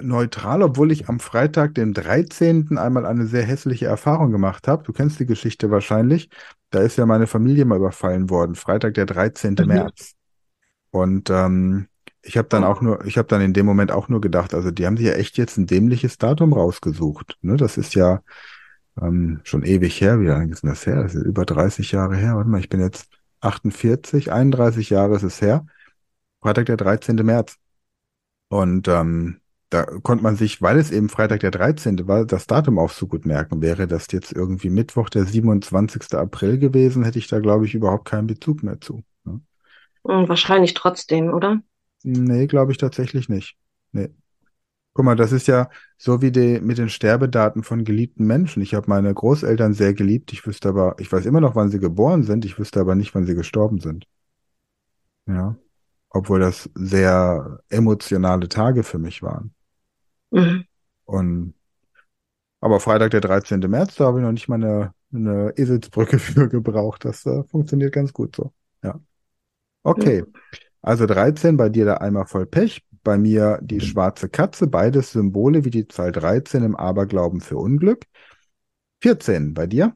neutral, 0.00 0.62
obwohl 0.62 0.92
ich 0.92 1.08
am 1.08 1.20
Freitag, 1.20 1.74
den 1.74 1.94
13. 1.94 2.78
einmal 2.78 3.06
eine 3.06 3.26
sehr 3.26 3.44
hässliche 3.44 3.86
Erfahrung 3.86 4.32
gemacht 4.32 4.66
habe. 4.68 4.82
Du 4.82 4.92
kennst 4.92 5.20
die 5.20 5.26
Geschichte 5.26 5.70
wahrscheinlich. 5.70 6.30
Da 6.70 6.80
ist 6.80 6.96
ja 6.96 7.06
meine 7.06 7.26
Familie 7.26 7.64
mal 7.64 7.78
überfallen 7.78 8.30
worden. 8.30 8.54
Freitag, 8.54 8.94
der 8.94 9.06
13. 9.06 9.54
Mhm. 9.58 9.66
März. 9.66 10.13
Und 10.94 11.28
ähm, 11.28 11.88
ich 12.22 12.38
habe 12.38 12.46
dann 12.48 12.62
auch 12.62 12.80
nur, 12.80 13.04
ich 13.04 13.18
habe 13.18 13.26
dann 13.26 13.40
in 13.40 13.52
dem 13.52 13.66
Moment 13.66 13.90
auch 13.90 14.08
nur 14.08 14.20
gedacht, 14.20 14.54
also 14.54 14.70
die 14.70 14.86
haben 14.86 14.96
sich 14.96 15.06
ja 15.06 15.14
echt 15.14 15.36
jetzt 15.38 15.56
ein 15.58 15.66
dämliches 15.66 16.18
Datum 16.18 16.52
rausgesucht. 16.52 17.36
Ne? 17.42 17.56
Das 17.56 17.76
ist 17.76 17.96
ja 17.96 18.22
ähm, 19.02 19.40
schon 19.42 19.64
ewig 19.64 20.00
her. 20.00 20.20
Wie 20.20 20.26
lange 20.26 20.52
ist 20.52 20.62
denn 20.62 20.70
das 20.70 20.86
her? 20.86 21.02
Das 21.02 21.16
ist 21.16 21.24
über 21.24 21.44
30 21.44 21.90
Jahre 21.90 22.14
her. 22.16 22.36
Warte 22.36 22.48
mal, 22.48 22.60
ich 22.60 22.68
bin 22.68 22.80
jetzt 22.80 23.08
48, 23.40 24.30
31 24.30 24.90
Jahre 24.90 25.16
ist 25.16 25.24
es 25.24 25.40
her. 25.40 25.66
Freitag, 26.40 26.66
der 26.66 26.76
13. 26.76 27.16
März. 27.16 27.56
Und 28.48 28.86
ähm, 28.86 29.40
da 29.70 29.82
konnte 29.84 30.22
man 30.22 30.36
sich, 30.36 30.62
weil 30.62 30.78
es 30.78 30.92
eben 30.92 31.08
Freitag 31.08 31.40
der 31.40 31.50
13. 31.50 32.06
war, 32.06 32.24
das 32.24 32.46
Datum 32.46 32.78
auch 32.78 32.90
so 32.90 33.08
gut 33.08 33.26
merken. 33.26 33.62
Wäre 33.62 33.88
das 33.88 34.06
jetzt 34.12 34.32
irgendwie 34.32 34.70
Mittwoch 34.70 35.08
der 35.10 35.24
27. 35.24 36.14
April 36.14 36.58
gewesen, 36.58 37.02
hätte 37.02 37.18
ich 37.18 37.26
da, 37.26 37.40
glaube 37.40 37.66
ich, 37.66 37.74
überhaupt 37.74 38.04
keinen 38.04 38.28
Bezug 38.28 38.62
mehr 38.62 38.80
zu. 38.80 39.02
Wahrscheinlich 40.04 40.74
trotzdem, 40.74 41.32
oder? 41.32 41.60
Nee, 42.02 42.46
glaube 42.46 42.72
ich 42.72 42.78
tatsächlich 42.78 43.28
nicht. 43.28 43.56
Nee. 43.92 44.10
Guck 44.92 45.04
mal, 45.06 45.16
das 45.16 45.32
ist 45.32 45.48
ja 45.48 45.70
so 45.96 46.22
wie 46.22 46.30
die, 46.30 46.60
mit 46.60 46.78
den 46.78 46.88
Sterbedaten 46.88 47.64
von 47.64 47.84
geliebten 47.84 48.26
Menschen. 48.26 48.62
Ich 48.62 48.74
habe 48.74 48.88
meine 48.88 49.12
Großeltern 49.12 49.72
sehr 49.74 49.92
geliebt. 49.92 50.32
Ich 50.32 50.46
wüsste 50.46 50.68
aber, 50.68 50.94
ich 50.98 51.10
weiß 51.10 51.26
immer 51.26 51.40
noch, 51.40 51.56
wann 51.56 51.70
sie 51.70 51.80
geboren 51.80 52.22
sind. 52.22 52.44
Ich 52.44 52.58
wüsste 52.58 52.80
aber 52.80 52.94
nicht, 52.94 53.14
wann 53.14 53.26
sie 53.26 53.34
gestorben 53.34 53.80
sind. 53.80 54.06
Ja. 55.26 55.56
Obwohl 56.10 56.38
das 56.38 56.70
sehr 56.74 57.60
emotionale 57.70 58.48
Tage 58.48 58.84
für 58.84 58.98
mich 58.98 59.20
waren. 59.22 59.52
Mhm. 60.30 60.64
Und, 61.06 61.54
aber 62.60 62.78
Freitag, 62.78 63.10
der 63.10 63.20
13. 63.20 63.60
März, 63.68 63.96
da 63.96 64.04
habe 64.04 64.20
ich 64.20 64.24
noch 64.24 64.32
nicht 64.32 64.48
mal 64.48 64.56
eine, 64.56 64.94
eine 65.12 65.52
Eselsbrücke 65.56 66.18
für 66.20 66.48
gebraucht. 66.48 67.04
Das 67.04 67.26
äh, 67.26 67.42
funktioniert 67.44 67.92
ganz 67.92 68.12
gut 68.12 68.36
so. 68.36 68.52
Ja. 68.82 69.00
Okay. 69.84 70.24
Also 70.82 71.06
13, 71.06 71.56
bei 71.56 71.68
dir 71.68 71.84
der 71.84 72.02
Eimer 72.02 72.26
voll 72.26 72.46
Pech, 72.46 72.82
bei 73.04 73.16
mir 73.16 73.58
die 73.62 73.80
schwarze 73.80 74.28
Katze, 74.28 74.66
beides 74.66 75.12
Symbole 75.12 75.64
wie 75.64 75.70
die 75.70 75.86
Zahl 75.88 76.10
13 76.10 76.62
im 76.64 76.76
Aberglauben 76.76 77.40
für 77.40 77.58
Unglück. 77.58 78.04
14, 79.02 79.54
bei 79.54 79.66
dir? 79.66 79.94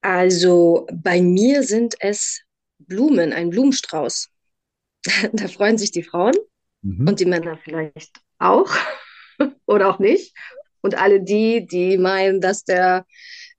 Also 0.00 0.86
bei 0.92 1.20
mir 1.20 1.62
sind 1.62 1.96
es 2.00 2.42
Blumen, 2.78 3.32
ein 3.32 3.50
Blumenstrauß. 3.50 4.28
Da 5.32 5.48
freuen 5.48 5.78
sich 5.78 5.90
die 5.90 6.02
Frauen 6.02 6.34
Mhm. 6.82 7.08
und 7.08 7.20
die 7.20 7.26
Männer 7.26 7.58
vielleicht 7.64 8.20
auch 8.38 8.70
oder 9.66 9.88
auch 9.90 9.98
nicht. 9.98 10.36
Und 10.82 10.96
alle 10.96 11.20
die, 11.22 11.66
die 11.66 11.98
meinen, 11.98 12.40
dass 12.40 12.64
der 12.64 13.06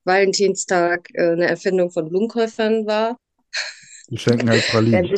Valentinstag 0.06 1.10
äh, 1.14 1.32
eine 1.32 1.48
Erfindung 1.48 1.92
von 1.92 2.08
Blumenkäufern 2.08 2.86
war, 2.86 3.18
Die 4.10 4.18
schenken 4.18 4.50
halt 4.50 4.66
Pralinen. 4.68 5.14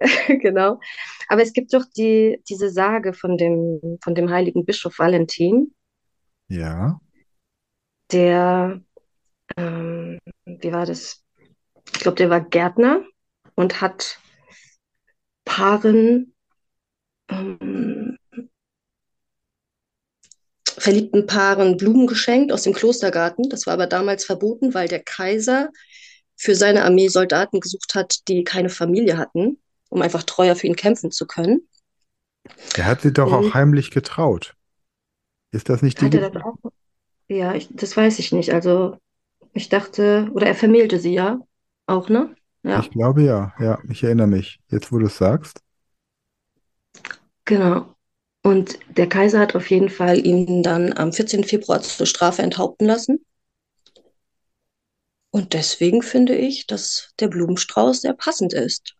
genau. 0.28 0.80
Aber 1.28 1.42
es 1.42 1.52
gibt 1.52 1.74
doch 1.74 1.84
die, 1.96 2.42
diese 2.48 2.70
Sage 2.70 3.12
von 3.12 3.36
dem, 3.36 3.98
von 4.02 4.14
dem 4.14 4.30
heiligen 4.30 4.64
Bischof 4.64 4.98
Valentin, 4.98 5.74
Ja. 6.48 7.00
der, 8.12 8.80
ähm, 9.56 10.18
wie 10.46 10.72
war 10.72 10.86
das? 10.86 11.24
Ich 11.94 12.00
glaube, 12.00 12.16
der 12.16 12.30
war 12.30 12.40
Gärtner 12.40 13.04
und 13.54 13.80
hat 13.80 14.20
Paaren, 15.44 16.34
ähm, 17.28 18.16
verliebten 20.78 21.26
Paaren 21.26 21.76
Blumen 21.76 22.06
geschenkt 22.06 22.52
aus 22.52 22.62
dem 22.62 22.72
Klostergarten. 22.72 23.48
Das 23.50 23.66
war 23.66 23.74
aber 23.74 23.86
damals 23.86 24.24
verboten, 24.24 24.74
weil 24.74 24.88
der 24.88 25.02
Kaiser 25.02 25.70
für 26.38 26.56
seine 26.56 26.84
Armee 26.84 27.08
Soldaten 27.08 27.60
gesucht 27.60 27.96
hat, 27.96 28.28
die 28.28 28.44
keine 28.44 28.70
Familie 28.70 29.18
hatten, 29.18 29.58
um 29.90 30.02
einfach 30.02 30.24
treuer 30.24 30.56
für 30.56 30.68
ihn 30.68 30.76
kämpfen 30.76 31.12
zu 31.12 31.26
können. 31.26 31.68
Er 32.72 32.86
hat 32.86 33.02
sie 33.02 33.12
doch 33.12 33.30
auch 33.32 33.52
Und 33.52 33.54
heimlich 33.54 33.90
getraut. 33.90 34.56
Ist 35.52 35.68
das 35.68 35.82
nicht 35.82 36.00
die 36.00 36.10
er 36.14 36.30
das 36.30 36.42
auch? 36.44 36.56
Ja, 37.28 37.54
ich, 37.54 37.68
das 37.72 37.96
weiß 37.96 38.18
ich 38.20 38.32
nicht. 38.32 38.52
Also 38.54 38.98
ich 39.54 39.68
dachte, 39.68 40.30
oder 40.34 40.46
er 40.48 40.54
vermählte 40.56 41.00
sie 41.00 41.14
ja 41.14 41.40
auch, 41.86 42.08
ne? 42.10 42.36
Ich 42.72 42.88
Ja, 42.88 42.90
glaube 42.90 43.24
ja. 43.24 43.52
Ja, 43.58 43.78
ich 43.90 44.02
erinnere 44.04 44.26
mich. 44.26 44.58
Jetzt, 44.70 44.90
wo 44.90 44.98
du 44.98 45.04
es 45.06 45.18
sagst. 45.18 45.60
genau. 47.44 47.94
Und 48.42 48.78
der 48.96 49.08
Kaiser 49.08 49.40
hat 49.40 49.54
auf 49.56 49.68
jeden 49.70 49.90
Fall 49.90 50.24
ihn 50.24 50.62
dann 50.62 50.92
am 50.96 51.12
14. 51.12 51.44
Februar 51.44 51.82
zur 51.82 52.06
Strafe 52.06 52.42
enthaupten 52.42 52.86
lassen. 52.86 53.24
Und 55.30 55.54
deswegen 55.54 56.02
finde 56.02 56.34
ich, 56.36 56.66
dass 56.66 57.14
der 57.18 57.28
Blumenstrauß 57.28 58.02
sehr 58.02 58.12
passend 58.12 58.52
ist. 58.52 58.94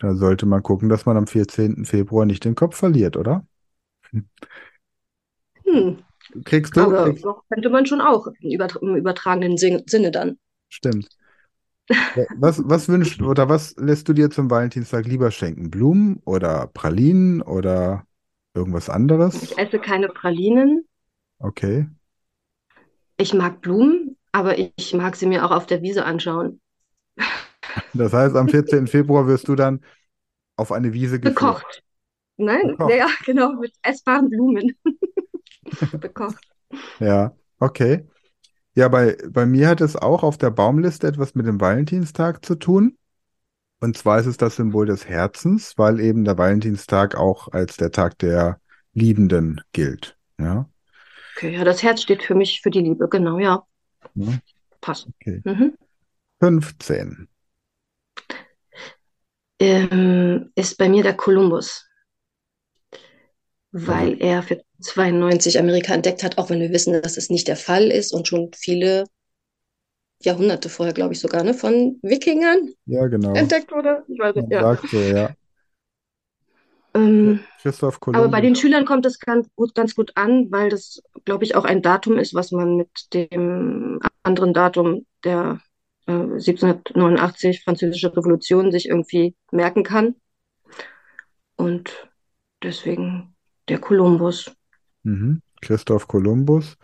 Da 0.00 0.16
sollte 0.16 0.44
man 0.44 0.64
gucken, 0.64 0.88
dass 0.88 1.06
man 1.06 1.16
am 1.16 1.28
14. 1.28 1.84
Februar 1.84 2.26
nicht 2.26 2.44
den 2.44 2.56
Kopf 2.56 2.76
verliert, 2.76 3.16
oder? 3.16 3.46
Hm, 5.64 6.02
Kriegst 6.44 6.76
du, 6.76 6.94
aber 6.94 6.94
kriegst, 6.94 7.24
könnte 7.50 7.70
man 7.70 7.86
schon 7.86 8.00
auch 8.02 8.26
im, 8.40 8.50
übertra 8.52 8.80
im 8.82 8.96
übertragenen 8.96 9.56
Sin 9.58 9.84
Sinne 9.86 10.10
dann. 10.10 10.38
stimmt. 10.68 11.08
Was, 12.36 12.60
was 12.64 12.88
wünschst 12.88 13.22
oder 13.22 13.48
was 13.48 13.74
lässt 13.76 14.08
du 14.08 14.12
dir 14.12 14.30
zum 14.30 14.50
Valentinstag 14.50 15.06
lieber 15.06 15.30
schenken? 15.30 15.70
Blumen 15.70 16.20
oder 16.24 16.66
Pralinen 16.68 17.42
oder 17.42 18.06
irgendwas 18.54 18.90
anderes? 18.90 19.40
Ich 19.40 19.58
esse 19.58 19.80
keine 19.80 20.08
Pralinen. 20.10 20.86
Okay. 21.40 21.86
Ich 23.16 23.32
mag 23.34 23.60
Blumen, 23.60 24.16
aber 24.32 24.58
ich 24.58 24.94
mag 24.94 25.16
sie 25.16 25.26
mir 25.26 25.44
auch 25.44 25.50
auf 25.50 25.66
der 25.66 25.82
Wiese 25.82 26.04
anschauen. 26.04 26.60
Das 27.92 28.12
heißt, 28.12 28.34
am 28.34 28.48
14. 28.48 28.86
Februar 28.86 29.26
wirst 29.26 29.48
du 29.48 29.54
dann 29.54 29.84
auf 30.56 30.72
eine 30.72 30.92
Wiese 30.92 31.20
geführt. 31.20 31.36
Bekocht. 31.36 31.82
Nein, 32.36 32.68
Bekocht. 32.68 32.94
ja, 32.94 33.08
genau, 33.24 33.52
mit 33.52 33.72
essbaren 33.82 34.28
Blumen. 34.28 34.76
Bekocht. 36.00 36.44
Ja, 37.00 37.34
okay. 37.58 38.06
Ja, 38.74 38.88
bei, 38.88 39.16
bei 39.28 39.46
mir 39.46 39.68
hat 39.68 39.80
es 39.80 39.96
auch 39.96 40.22
auf 40.22 40.38
der 40.38 40.50
Baumliste 40.50 41.06
etwas 41.06 41.34
mit 41.34 41.46
dem 41.46 41.60
Valentinstag 41.60 42.44
zu 42.44 42.54
tun. 42.56 42.96
Und 43.80 43.96
zwar 43.96 44.18
ist 44.20 44.26
es 44.26 44.36
das 44.36 44.56
Symbol 44.56 44.86
des 44.86 45.08
Herzens, 45.08 45.78
weil 45.78 46.00
eben 46.00 46.24
der 46.24 46.38
Valentinstag 46.38 47.16
auch 47.16 47.48
als 47.52 47.76
der 47.76 47.92
Tag 47.92 48.18
der 48.18 48.60
Liebenden 48.92 49.60
gilt. 49.72 50.16
Ja, 50.38 50.68
Okay, 51.36 51.54
ja, 51.54 51.64
das 51.64 51.82
Herz 51.82 52.02
steht 52.02 52.22
für 52.22 52.34
mich 52.34 52.60
für 52.62 52.70
die 52.70 52.80
Liebe, 52.80 53.08
genau, 53.08 53.38
ja. 53.38 53.64
Ja, 54.14 54.38
Passt. 54.80 55.08
okay. 55.08 55.40
Mhm. 55.44 55.76
15. 56.40 57.28
Ähm, 59.60 60.52
ist 60.54 60.78
bei 60.78 60.88
mir 60.88 61.02
der 61.02 61.16
Kolumbus, 61.16 61.88
weil 63.72 64.20
er 64.22 64.42
für 64.42 64.62
92 64.80 65.58
Amerika 65.58 65.94
entdeckt 65.94 66.22
hat, 66.22 66.38
auch 66.38 66.50
wenn 66.50 66.60
wir 66.60 66.70
wissen, 66.70 67.00
dass 67.02 67.16
es 67.16 67.28
nicht 67.28 67.48
der 67.48 67.56
Fall 67.56 67.90
ist 67.90 68.12
und 68.12 68.28
schon 68.28 68.50
viele 68.54 69.04
Jahrhunderte 70.22 70.68
vorher, 70.68 70.94
glaube 70.94 71.14
ich 71.14 71.20
sogar, 71.20 71.42
ne, 71.44 71.54
von 71.54 71.98
Wikingern 72.02 72.70
ja, 72.86 73.06
genau. 73.06 73.34
entdeckt 73.34 73.70
wurde. 73.72 74.04
Ich 74.08 74.18
weiß 74.18 74.34
Man 74.36 74.50
ja. 74.50 74.62
sagt 74.62 74.88
so, 74.88 75.00
ja. 75.00 75.34
Ähm, 76.98 77.40
Christoph 77.62 77.98
aber 78.02 78.28
bei 78.28 78.40
den 78.40 78.54
Kolumbus. 78.54 78.60
Schülern 78.60 78.84
kommt 78.84 79.06
es 79.06 79.18
ganz 79.18 79.48
gut, 79.54 79.74
ganz 79.74 79.94
gut 79.94 80.12
an, 80.16 80.50
weil 80.50 80.70
das, 80.70 81.02
glaube 81.24 81.44
ich, 81.44 81.54
auch 81.54 81.64
ein 81.64 81.82
Datum 81.82 82.18
ist, 82.18 82.34
was 82.34 82.52
man 82.52 82.76
mit 82.76 83.12
dem 83.12 84.00
anderen 84.22 84.52
Datum 84.52 85.06
der 85.24 85.60
äh, 86.06 86.12
1789 86.12 87.62
Französische 87.62 88.16
Revolution 88.16 88.72
sich 88.72 88.88
irgendwie 88.88 89.34
merken 89.50 89.82
kann. 89.82 90.14
Und 91.56 92.08
deswegen 92.62 93.34
der 93.68 93.78
Kolumbus. 93.78 94.52
Mhm. 95.02 95.42
Christoph 95.60 96.06
Kolumbus. 96.06 96.76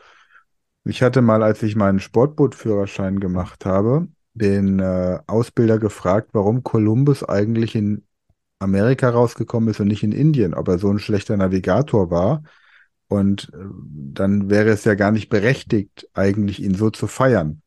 Ich 0.84 1.02
hatte 1.02 1.22
mal, 1.22 1.42
als 1.42 1.62
ich 1.62 1.76
meinen 1.76 2.00
Sportbootführerschein 2.00 3.20
gemacht 3.20 3.64
habe, 3.64 4.08
den 4.34 4.80
äh, 4.80 5.20
Ausbilder 5.26 5.78
gefragt, 5.78 6.30
warum 6.32 6.62
Kolumbus 6.62 7.22
eigentlich 7.22 7.74
in 7.74 8.04
Amerika 8.58 9.10
rausgekommen 9.10 9.68
ist 9.70 9.80
und 9.80 9.88
nicht 9.88 10.02
in 10.02 10.12
Indien, 10.12 10.54
ob 10.54 10.68
er 10.68 10.78
so 10.78 10.90
ein 10.90 10.98
schlechter 10.98 11.36
Navigator 11.36 12.10
war. 12.10 12.42
Und 13.08 13.50
äh, 13.54 13.58
dann 13.94 14.50
wäre 14.50 14.70
es 14.70 14.84
ja 14.84 14.94
gar 14.94 15.12
nicht 15.12 15.28
berechtigt, 15.28 16.08
eigentlich 16.14 16.62
ihn 16.62 16.74
so 16.74 16.90
zu 16.90 17.06
feiern, 17.06 17.62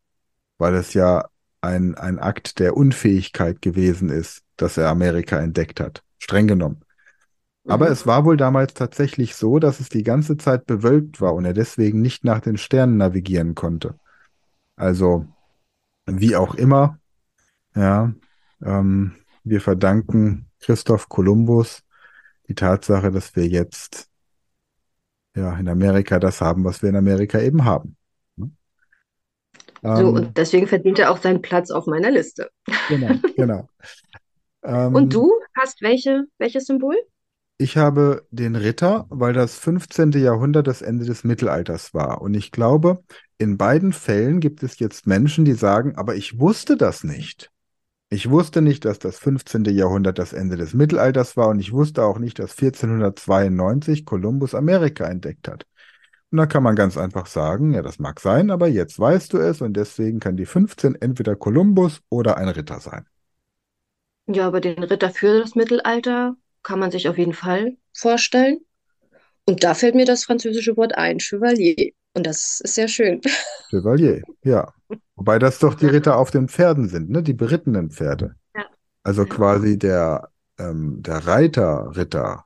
weil 0.58 0.76
es 0.76 0.94
ja 0.94 1.28
ein, 1.62 1.96
ein 1.96 2.20
Akt 2.20 2.60
der 2.60 2.78
Unfähigkeit 2.78 3.62
gewesen 3.62 4.10
ist, 4.10 4.44
dass 4.58 4.78
er 4.78 4.90
Amerika 4.90 5.40
entdeckt 5.40 5.80
hat. 5.80 6.04
Streng 6.20 6.48
genommen. 6.48 6.82
Aber 7.68 7.90
Mhm. 7.90 7.92
es 7.92 8.08
war 8.08 8.26
wohl 8.26 8.38
damals 8.38 8.74
tatsächlich 8.74 9.36
so, 9.36 9.60
dass 9.60 9.80
es 9.80 9.90
die 9.90 10.04
ganze 10.04 10.38
Zeit 10.38 10.66
bewölkt 10.66 11.20
war 11.22 11.34
und 11.34 11.46
er 11.46 11.54
deswegen 11.54 12.02
nicht 12.02 12.24
nach 12.24 12.40
den 12.40 12.58
Sternen 12.58 12.98
navigieren 12.98 13.56
konnte. 13.56 13.96
Also, 14.76 15.28
wie 16.08 16.36
auch 16.36 16.56
immer, 16.56 17.00
ja, 17.76 18.14
ähm, 18.64 19.16
wir 19.44 19.62
verdanken 19.62 20.47
Christoph 20.60 21.10
Kolumbus 21.10 21.84
die 22.48 22.56
Tatsache, 22.56 23.12
dass 23.12 23.36
wir 23.36 23.48
jetzt 23.48 24.10
ja 25.36 25.56
in 25.58 25.68
Amerika 25.68 26.20
das 26.20 26.42
haben, 26.42 26.64
was 26.64 26.82
wir 26.82 26.90
in 26.90 26.96
Amerika 26.96 27.40
eben 27.40 27.66
haben. 27.66 27.96
So, 28.38 28.48
Ähm, 29.84 30.14
und 30.14 30.38
deswegen 30.38 30.68
verdient 30.68 31.00
er 31.00 31.12
auch 31.12 31.18
seinen 31.18 31.42
Platz 31.42 31.72
auf 31.72 31.86
meiner 31.86 32.12
Liste. 32.12 32.50
genau, 32.90 33.10
genau. 33.36 33.70
Und 34.64 35.04
Ähm, 35.04 35.10
du 35.10 35.32
hast 35.56 35.82
welche, 35.82 36.26
welches 36.40 36.66
Symbol? 36.66 36.96
Ich 37.60 37.78
habe 37.78 38.28
den 38.32 38.56
Ritter, 38.56 39.06
weil 39.10 39.34
das 39.34 39.58
15. 39.58 40.20
Jahrhundert 40.20 40.68
das 40.68 40.82
Ende 40.82 41.06
des 41.06 41.24
Mittelalters 41.24 41.94
war. 41.94 42.22
Und 42.22 42.34
ich 42.36 42.52
glaube, 42.52 43.04
in 43.38 43.58
beiden 43.58 43.94
Fällen 43.94 44.40
gibt 44.40 44.62
es 44.62 44.80
jetzt 44.80 45.08
Menschen, 45.08 45.46
die 45.46 45.54
sagen, 45.54 45.96
aber 45.96 46.16
ich 46.16 46.40
wusste 46.40 46.78
das 46.78 47.04
nicht. 47.04 47.52
Ich 48.10 48.30
wusste 48.30 48.62
nicht, 48.62 48.86
dass 48.86 49.00
das 49.00 49.20
15. 49.20 49.72
Jahrhundert 49.72 50.18
das 50.20 50.34
Ende 50.34 50.56
des 50.58 50.74
Mittelalters 50.74 51.36
war 51.38 51.50
und 51.50 51.60
ich 51.60 51.74
wusste 51.74 52.04
auch 52.04 52.20
nicht, 52.20 52.40
dass 52.40 52.56
1492 52.56 54.06
Kolumbus 54.06 54.56
Amerika 54.56 55.06
entdeckt 55.08 55.48
hat. 55.48 55.66
Und 56.32 56.38
da 56.38 56.46
kann 56.46 56.64
man 56.64 56.76
ganz 56.76 56.98
einfach 56.98 57.26
sagen, 57.28 57.74
ja, 57.74 57.82
das 57.82 58.00
mag 58.00 58.20
sein, 58.20 58.52
aber 58.52 58.68
jetzt 58.68 59.00
weißt 59.00 59.34
du 59.34 59.38
es 59.38 59.62
und 59.62 59.74
deswegen 59.76 60.20
kann 60.20 60.38
die 60.38 60.46
15 60.46 60.96
entweder 60.96 61.36
Kolumbus 61.36 62.02
oder 62.10 62.38
ein 62.38 62.50
Ritter 62.50 62.80
sein. 62.80 63.06
Ja, 64.28 64.48
aber 64.48 64.62
den 64.62 64.84
Ritter 64.84 65.10
für 65.10 65.40
das 65.40 65.56
Mittelalter 65.56 66.36
kann 66.64 66.80
man 66.80 66.92
sich 66.92 67.08
auf 67.08 67.18
jeden 67.18 67.34
Fall 67.34 67.78
vorstellen. 67.94 68.60
Und 69.46 69.64
da 69.64 69.74
fällt 69.74 69.96
mir 69.96 70.06
das 70.06 70.26
französische 70.26 70.76
Wort 70.76 70.96
ein, 70.96 71.20
Chevalier. 71.20 71.94
Und 72.18 72.26
das 72.26 72.62
ist 72.62 72.74
sehr 72.74 72.88
schön. 72.88 73.22
Chevalier, 73.70 74.24
ja. 74.44 74.74
Wobei 75.16 75.38
das 75.38 75.60
doch 75.60 75.76
die 75.76 75.86
Ritter 75.86 76.18
auf 76.18 76.32
den 76.32 76.48
Pferden 76.48 76.90
sind, 76.90 77.12
ne? 77.12 77.22
Die 77.22 77.34
berittenen 77.34 77.92
Pferde. 77.92 78.36
Ja. 78.56 78.66
Also 79.04 79.22
Ja. 79.22 79.30
quasi 79.30 79.78
der, 79.78 80.30
ähm, 80.58 81.04
der 81.04 81.28
Reiter, 81.28 81.96
Ritter. 81.96 82.46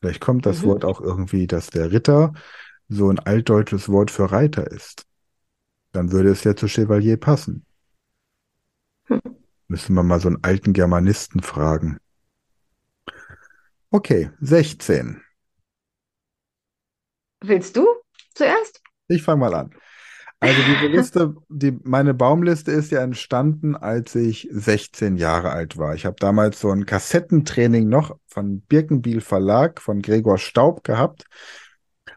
Vielleicht 0.00 0.20
kommt 0.20 0.44
das 0.44 0.62
Mhm. 0.62 0.66
Wort 0.66 0.84
auch 0.84 1.00
irgendwie, 1.00 1.46
dass 1.46 1.68
der 1.68 1.92
Ritter 1.92 2.32
so 2.88 3.08
ein 3.10 3.20
altdeutsches 3.20 3.88
Wort 3.88 4.10
für 4.10 4.32
Reiter 4.32 4.68
ist. 4.68 5.06
Dann 5.92 6.10
würde 6.10 6.30
es 6.30 6.42
ja 6.42 6.56
zu 6.56 6.66
Chevalier 6.66 7.16
passen. 7.16 7.64
Hm. 9.06 9.20
Müssen 9.68 9.94
wir 9.94 10.02
mal 10.02 10.18
so 10.18 10.28
einen 10.28 10.42
alten 10.42 10.72
Germanisten 10.72 11.42
fragen. 11.42 11.98
Okay, 13.92 14.30
16. 14.40 15.22
Willst 17.40 17.76
du 17.76 17.86
zuerst? 18.34 18.81
Ich 19.08 19.22
fange 19.22 19.40
mal 19.40 19.54
an. 19.54 19.70
Also 20.40 20.60
diese 20.62 20.86
Liste, 20.96 21.34
die, 21.48 21.78
meine 21.84 22.14
Baumliste 22.14 22.72
ist 22.72 22.90
ja 22.90 23.00
entstanden, 23.02 23.76
als 23.76 24.14
ich 24.16 24.48
16 24.50 25.16
Jahre 25.16 25.50
alt 25.50 25.78
war. 25.78 25.94
Ich 25.94 26.04
habe 26.04 26.16
damals 26.18 26.60
so 26.60 26.70
ein 26.70 26.84
Kassettentraining 26.84 27.88
noch 27.88 28.16
von 28.26 28.60
Birkenbiel 28.62 29.20
Verlag 29.20 29.80
von 29.80 30.02
Gregor 30.02 30.38
Staub 30.38 30.82
gehabt, 30.82 31.24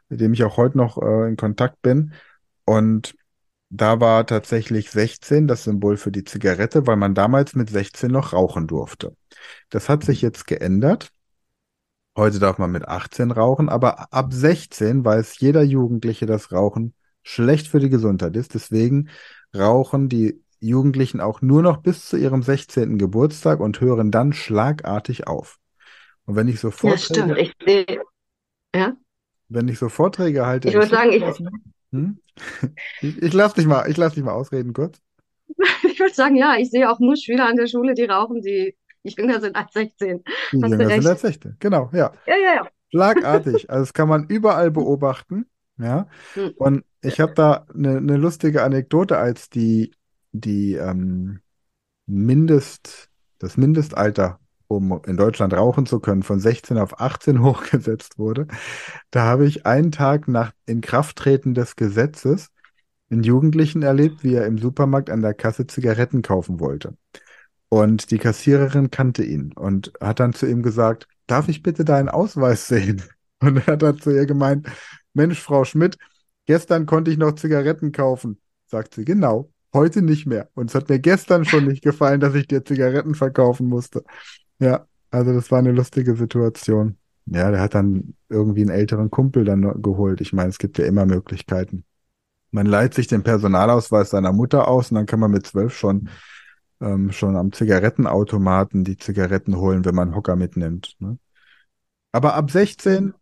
mit 0.09 0.21
dem 0.21 0.33
ich 0.33 0.43
auch 0.43 0.57
heute 0.57 0.77
noch 0.77 1.01
äh, 1.01 1.27
in 1.27 1.37
Kontakt 1.37 1.81
bin. 1.83 2.13
Und 2.65 3.15
da 3.69 3.99
war 3.99 4.25
tatsächlich 4.25 4.89
16 4.89 5.47
das 5.47 5.63
Symbol 5.63 5.97
für 5.97 6.11
die 6.11 6.23
Zigarette, 6.23 6.87
weil 6.87 6.95
man 6.95 7.13
damals 7.13 7.53
mit 7.55 7.69
16 7.69 8.11
noch 8.11 8.33
rauchen 8.33 8.67
durfte. 8.67 9.15
Das 9.69 9.87
hat 9.87 10.03
sich 10.03 10.21
jetzt 10.21 10.47
geändert. 10.47 11.11
Heute 12.17 12.39
darf 12.39 12.57
man 12.57 12.71
mit 12.71 12.87
18 12.87 13.31
rauchen, 13.31 13.67
aber 13.69 14.13
ab 14.13 14.31
16 14.31 15.03
weiß 15.03 15.39
jeder 15.39 15.63
Jugendliche, 15.63 16.25
dass 16.25 16.51
Rauchen 16.51 16.93
schlecht 17.23 17.67
für 17.67 17.79
die 17.79 17.89
Gesundheit 17.89 18.35
ist. 18.37 18.53
Deswegen 18.53 19.09
rauchen 19.55 20.07
die 20.07 20.41
Jugendlichen 20.59 21.19
auch 21.19 21.41
nur 21.41 21.61
noch 21.61 21.77
bis 21.77 22.07
zu 22.07 22.17
ihrem 22.17 22.41
16. 22.41 22.97
Geburtstag 22.97 23.59
und 23.59 23.81
hören 23.81 24.11
dann 24.11 24.31
schlagartig 24.31 25.27
auf. 25.27 25.57
Und 26.25 26.35
wenn 26.35 26.47
ich 26.47 26.59
so 26.59 26.71
Ja, 26.81 26.97
stimmt. 26.97 27.37
Vorträge, 27.37 27.41
Ich 27.41 27.53
sehe, 27.65 28.01
ja, 28.75 28.95
wenn 29.49 29.67
ich 29.67 29.77
so 29.79 29.89
Vorträge 29.89 30.45
halte 30.45 30.69
ich 30.69 30.75
würde 30.75 30.87
sagen, 30.87 31.11
ich, 31.11 31.23
hm? 31.91 32.19
Ich, 33.01 33.17
ich 33.21 33.33
lass 33.33 33.53
dich 33.53 33.65
mal, 33.65 33.89
ich 33.89 33.97
lass 33.97 34.13
dich 34.13 34.23
mal 34.23 34.33
ausreden 34.33 34.73
kurz. 34.73 34.99
ich 35.83 35.99
würde 35.99 36.13
sagen, 36.13 36.35
ja, 36.35 36.55
ich 36.57 36.69
sehe 36.71 36.89
auch 36.89 36.99
nur 36.99 37.15
Schüler 37.17 37.47
an 37.47 37.55
der 37.55 37.67
Schule, 37.67 37.93
die 37.93 38.03
rauchen, 38.05 38.41
die 38.41 38.75
jünger 39.05 39.39
sind 39.39 39.55
als 39.55 39.73
16. 39.73 40.23
Die 40.51 40.63
Hast 40.63 40.71
Jünger 40.71 40.89
sind 40.89 41.07
als 41.07 41.21
16. 41.21 41.57
Genau, 41.59 41.89
ja. 41.93 42.11
Ja, 42.25 42.35
ja, 42.35 42.55
ja. 42.55 42.67
Schlagartig. 42.89 43.69
Also 43.69 43.83
das 43.83 43.93
kann 43.93 44.09
man 44.09 44.27
überall 44.27 44.71
beobachten. 44.71 45.45
Ja. 45.77 46.07
Hm. 46.33 46.53
Und 46.57 46.83
ich 47.01 47.19
habe 47.19 47.33
da 47.33 47.65
eine, 47.73 47.97
eine 47.97 48.17
lustige 48.17 48.63
Anekdote, 48.63 49.17
als 49.17 49.49
die, 49.49 49.91
die 50.31 50.73
ähm, 50.73 51.41
Mindest, 52.07 53.09
das 53.39 53.57
Mindestalter, 53.57 54.39
um 54.67 55.01
in 55.05 55.17
Deutschland 55.17 55.53
rauchen 55.53 55.85
zu 55.85 55.99
können, 55.99 56.23
von 56.23 56.39
16 56.39 56.77
auf 56.77 56.99
18 56.99 57.41
hochgesetzt 57.43 58.17
wurde. 58.17 58.47
Da 59.11 59.23
habe 59.23 59.45
ich 59.45 59.65
einen 59.65 59.91
Tag 59.91 60.27
nach 60.27 60.51
Inkrafttreten 60.65 61.53
des 61.53 61.75
Gesetzes 61.75 62.49
einen 63.09 63.23
Jugendlichen 63.23 63.83
erlebt, 63.83 64.23
wie 64.23 64.33
er 64.33 64.45
im 64.45 64.57
Supermarkt 64.57 65.09
an 65.09 65.21
der 65.21 65.33
Kasse 65.33 65.67
Zigaretten 65.67 66.21
kaufen 66.21 66.59
wollte. 66.59 66.97
Und 67.69 68.11
die 68.11 68.17
Kassiererin 68.17 68.91
kannte 68.91 69.23
ihn 69.23 69.51
und 69.53 69.91
hat 69.99 70.19
dann 70.19 70.33
zu 70.33 70.45
ihm 70.47 70.61
gesagt, 70.61 71.07
darf 71.27 71.49
ich 71.49 71.63
bitte 71.63 71.85
deinen 71.85 72.09
Ausweis 72.09 72.67
sehen? 72.67 73.03
Und 73.41 73.57
er 73.57 73.73
hat 73.73 73.81
dann 73.81 73.99
zu 73.99 74.11
ihr 74.11 74.25
gemeint, 74.25 74.67
Mensch, 75.13 75.41
Frau 75.41 75.65
Schmidt, 75.65 75.97
gestern 76.45 76.85
konnte 76.85 77.11
ich 77.11 77.17
noch 77.17 77.33
Zigaretten 77.33 77.91
kaufen. 77.91 78.39
Sagt 78.67 78.93
sie, 78.93 79.03
genau, 79.03 79.51
heute 79.73 80.01
nicht 80.01 80.25
mehr. 80.25 80.49
Und 80.53 80.69
es 80.69 80.75
hat 80.75 80.89
mir 80.89 80.99
gestern 80.99 81.43
schon 81.43 81.65
nicht 81.65 81.83
gefallen, 81.83 82.21
dass 82.21 82.33
ich 82.33 82.47
dir 82.47 82.63
Zigaretten 82.63 83.13
verkaufen 83.13 83.67
musste. 83.67 84.03
Ja, 84.59 84.87
also 85.11 85.33
das 85.33 85.51
war 85.51 85.59
eine 85.59 85.73
lustige 85.73 86.15
Situation. 86.15 86.97
Ja, 87.25 87.51
der 87.51 87.59
hat 87.59 87.75
dann 87.75 88.15
irgendwie 88.29 88.61
einen 88.61 88.69
älteren 88.69 89.11
Kumpel 89.11 89.45
dann 89.45 89.81
geholt. 89.81 90.21
Ich 90.21 90.31
meine, 90.31 90.49
es 90.49 90.59
gibt 90.59 90.77
ja 90.77 90.85
immer 90.85 91.05
Möglichkeiten. 91.05 91.83
Man 92.51 92.67
leiht 92.67 92.93
sich 92.93 93.07
den 93.07 93.23
Personalausweis 93.23 94.11
seiner 94.11 94.31
Mutter 94.31 94.67
aus 94.67 94.91
und 94.91 94.95
dann 94.95 95.05
kann 95.05 95.19
man 95.19 95.31
mit 95.31 95.45
zwölf 95.45 95.75
schon, 95.75 96.09
ähm, 96.81 97.11
schon 97.11 97.35
am 97.35 97.51
Zigarettenautomaten 97.51 98.83
die 98.83 98.97
Zigaretten 98.97 99.57
holen, 99.57 99.85
wenn 99.85 99.95
man 99.95 100.15
Hocker 100.15 100.35
mitnimmt. 100.35 100.95
Ne? 100.99 101.17
Aber 102.11 102.35
ab 102.35 102.51
16, 102.51 103.13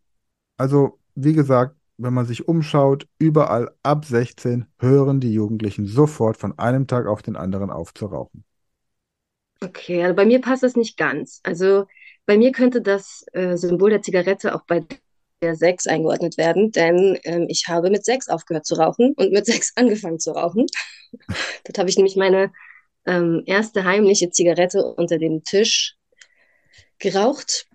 also 0.57 0.99
wie 1.15 1.33
gesagt, 1.33 1.75
wenn 1.97 2.13
man 2.13 2.25
sich 2.25 2.47
umschaut, 2.47 3.07
überall 3.19 3.71
ab 3.83 4.05
16 4.05 4.65
hören 4.79 5.19
die 5.19 5.33
Jugendlichen 5.33 5.85
sofort 5.85 6.37
von 6.37 6.57
einem 6.57 6.87
Tag 6.87 7.05
auf 7.05 7.21
den 7.21 7.35
anderen 7.35 7.69
auf 7.69 7.93
zu 7.93 8.07
rauchen. 8.07 8.43
Okay, 9.61 10.03
also 10.03 10.15
bei 10.15 10.25
mir 10.25 10.41
passt 10.41 10.63
das 10.63 10.75
nicht 10.75 10.97
ganz. 10.97 11.39
Also 11.43 11.85
bei 12.25 12.37
mir 12.37 12.51
könnte 12.51 12.81
das 12.81 13.25
äh, 13.33 13.55
Symbol 13.55 13.91
der 13.91 14.01
Zigarette 14.01 14.55
auch 14.55 14.63
bei 14.65 14.85
der 15.41 15.55
6 15.55 15.87
eingeordnet 15.87 16.37
werden, 16.37 16.71
denn 16.71 17.19
ähm, 17.23 17.45
ich 17.49 17.67
habe 17.67 17.89
mit 17.89 18.05
6 18.05 18.29
aufgehört 18.29 18.65
zu 18.65 18.75
rauchen 18.75 19.13
und 19.15 19.31
mit 19.31 19.45
6 19.45 19.73
angefangen 19.75 20.19
zu 20.19 20.31
rauchen. 20.31 20.65
Dort 21.65 21.77
habe 21.77 21.89
ich 21.89 21.97
nämlich 21.97 22.15
meine 22.15 22.51
ähm, 23.05 23.43
erste 23.45 23.83
heimliche 23.83 24.29
Zigarette 24.29 24.83
unter 24.83 25.17
dem 25.17 25.43
Tisch 25.43 25.95
geraucht 26.99 27.67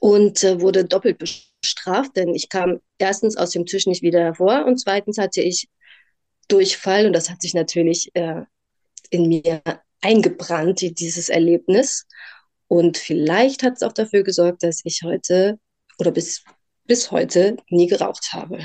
und 0.00 0.42
äh, 0.44 0.60
wurde 0.60 0.84
doppelt 0.84 1.18
bestraft, 1.18 2.16
denn 2.16 2.34
ich 2.34 2.48
kam 2.48 2.80
erstens 2.98 3.36
aus 3.36 3.50
dem 3.50 3.66
Tisch 3.66 3.86
nicht 3.86 4.02
wieder 4.02 4.20
hervor 4.20 4.64
und 4.66 4.78
zweitens 4.78 5.18
hatte 5.18 5.40
ich 5.40 5.68
Durchfall 6.48 7.06
und 7.06 7.12
das 7.12 7.30
hat 7.30 7.40
sich 7.40 7.54
natürlich 7.54 8.10
äh, 8.14 8.42
in 9.10 9.28
mir 9.28 9.62
eingebrannt, 10.00 10.80
die, 10.80 10.92
dieses 10.92 11.28
Erlebnis. 11.28 12.06
Und 12.66 12.98
vielleicht 12.98 13.62
hat 13.62 13.74
es 13.74 13.82
auch 13.82 13.92
dafür 13.92 14.22
gesorgt, 14.22 14.62
dass 14.62 14.80
ich 14.84 15.02
heute 15.04 15.58
oder 15.98 16.10
bis, 16.10 16.44
bis 16.84 17.10
heute 17.10 17.56
nie 17.68 17.86
geraucht 17.86 18.30
habe. 18.32 18.58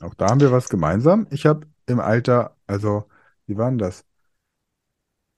Auch 0.00 0.14
da 0.14 0.28
haben 0.28 0.40
wir 0.40 0.52
was 0.52 0.68
gemeinsam. 0.68 1.26
Ich 1.30 1.46
habe 1.46 1.66
im 1.86 2.00
Alter, 2.00 2.56
also 2.66 3.04
wie 3.46 3.56
war 3.56 3.70
denn 3.70 3.78
das? 3.78 4.04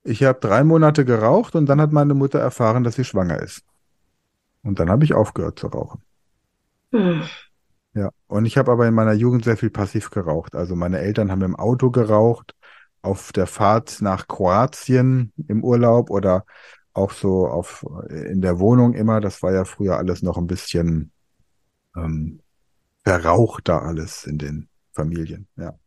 Ich 0.04 0.22
habe 0.22 0.38
drei 0.38 0.64
Monate 0.64 1.04
geraucht 1.04 1.54
und 1.54 1.66
dann 1.66 1.80
hat 1.80 1.92
meine 1.92 2.14
Mutter 2.14 2.38
erfahren, 2.38 2.84
dass 2.84 2.96
sie 2.96 3.04
schwanger 3.04 3.40
ist. 3.40 3.64
Und 4.62 4.78
dann 4.78 4.90
habe 4.90 5.04
ich 5.04 5.14
aufgehört 5.14 5.58
zu 5.58 5.66
rauchen. 5.68 6.02
Hm. 6.92 7.22
Ja, 7.94 8.10
und 8.26 8.44
ich 8.44 8.58
habe 8.58 8.72
aber 8.72 8.86
in 8.86 8.94
meiner 8.94 9.12
Jugend 9.12 9.44
sehr 9.44 9.56
viel 9.56 9.70
passiv 9.70 10.10
geraucht. 10.10 10.54
Also 10.54 10.76
meine 10.76 10.98
Eltern 10.98 11.30
haben 11.30 11.42
im 11.42 11.56
Auto 11.56 11.90
geraucht, 11.90 12.54
auf 13.02 13.32
der 13.32 13.46
Fahrt 13.46 14.00
nach 14.00 14.28
Kroatien 14.28 15.32
im 15.48 15.62
Urlaub 15.62 16.10
oder 16.10 16.44
auch 16.92 17.12
so 17.12 17.46
auf 17.46 17.84
in 18.08 18.40
der 18.40 18.58
Wohnung 18.58 18.94
immer. 18.94 19.20
Das 19.20 19.42
war 19.42 19.52
ja 19.52 19.64
früher 19.64 19.98
alles 19.98 20.22
noch 20.22 20.38
ein 20.38 20.46
bisschen 20.46 21.12
ähm, 21.96 22.40
verrauchter 23.04 23.82
alles 23.82 24.24
in 24.24 24.38
den 24.38 24.68
Familien. 24.92 25.46
Ja. 25.56 25.78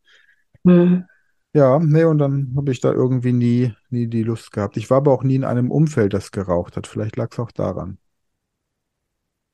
Hm. 0.65 1.06
Ja, 1.54 1.80
nee, 1.80 2.04
und 2.04 2.20
dann 2.20 2.54
habe 2.56 2.72
ich 2.72 2.82
da 2.82 2.92
irgendwie 2.92 3.34
nie, 3.34 3.74
nie 3.90 4.08
die 4.08 4.24
Lust 4.24 4.52
gehabt. 4.52 4.78
Ich 4.78 4.90
war 4.90 4.98
aber 4.98 5.12
auch 5.12 5.24
nie 5.24 5.36
in 5.36 5.44
einem 5.44 5.72
Umfeld, 5.72 6.14
das 6.14 6.32
geraucht 6.32 6.78
hat. 6.78 6.88
Vielleicht 6.88 7.16
lag 7.16 7.30
es 7.32 7.40
auch 7.40 7.52
daran. 7.52 7.98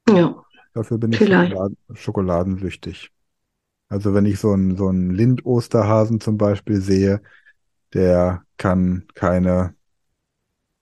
Ja, 0.10 0.44
Dafür 0.74 0.98
bin 0.98 1.12
ich 1.12 1.20
vielleicht. 1.20 1.52
Schokoladen, 1.52 1.78
schokoladensüchtig. 1.94 3.12
Also 3.90 4.14
wenn 4.14 4.26
ich 4.26 4.40
so 4.40 4.52
einen, 4.52 4.76
so 4.76 4.88
einen 4.88 5.12
Lind-Osterhasen 5.12 6.20
zum 6.20 6.38
Beispiel 6.38 6.82
sehe, 6.82 7.22
der 7.94 8.44
kann 8.58 9.06
keine 9.14 9.76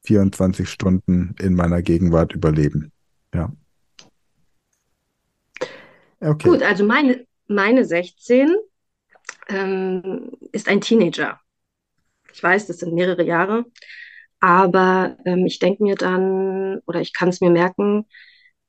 24 0.03 0.69
Stunden 0.69 1.35
in 1.39 1.53
meiner 1.53 1.81
Gegenwart 1.81 2.33
überleben. 2.33 2.91
Ja. 3.33 3.51
Okay. 6.21 6.49
Gut, 6.49 6.63
also 6.63 6.85
meine, 6.85 7.25
meine 7.47 7.83
16 7.83 8.55
ähm, 9.51 10.31
ist 10.51 10.67
ein 10.67 10.81
Teenager. 10.81 11.39
Ich 12.33 12.41
weiß, 12.41 12.67
das 12.67 12.77
sind 12.77 12.93
mehrere 12.93 13.23
Jahre, 13.23 13.65
aber 14.39 15.17
ähm, 15.25 15.45
ich 15.45 15.59
denke 15.59 15.83
mir 15.83 15.95
dann, 15.95 16.79
oder 16.85 17.01
ich 17.01 17.13
kann 17.13 17.29
es 17.29 17.41
mir 17.41 17.51
merken, 17.51 18.05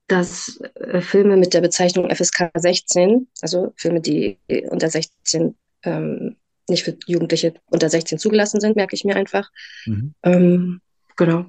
dass 0.08 0.60
äh, 0.74 1.00
Filme 1.00 1.36
mit 1.36 1.54
der 1.54 1.60
Bezeichnung 1.60 2.10
FSK 2.10 2.50
16, 2.54 3.28
also 3.40 3.72
Filme, 3.76 4.00
die 4.00 4.38
unter 4.68 4.90
16 4.90 5.54
ähm, 5.84 6.36
nicht 6.68 6.84
für 6.84 6.96
Jugendliche 7.06 7.54
unter 7.70 7.88
16 7.88 8.18
zugelassen 8.18 8.60
sind, 8.60 8.76
merke 8.76 8.94
ich 8.94 9.04
mir 9.04 9.16
einfach. 9.16 9.50
Mhm. 9.86 10.14
Ähm, 10.22 10.80
genau. 11.16 11.46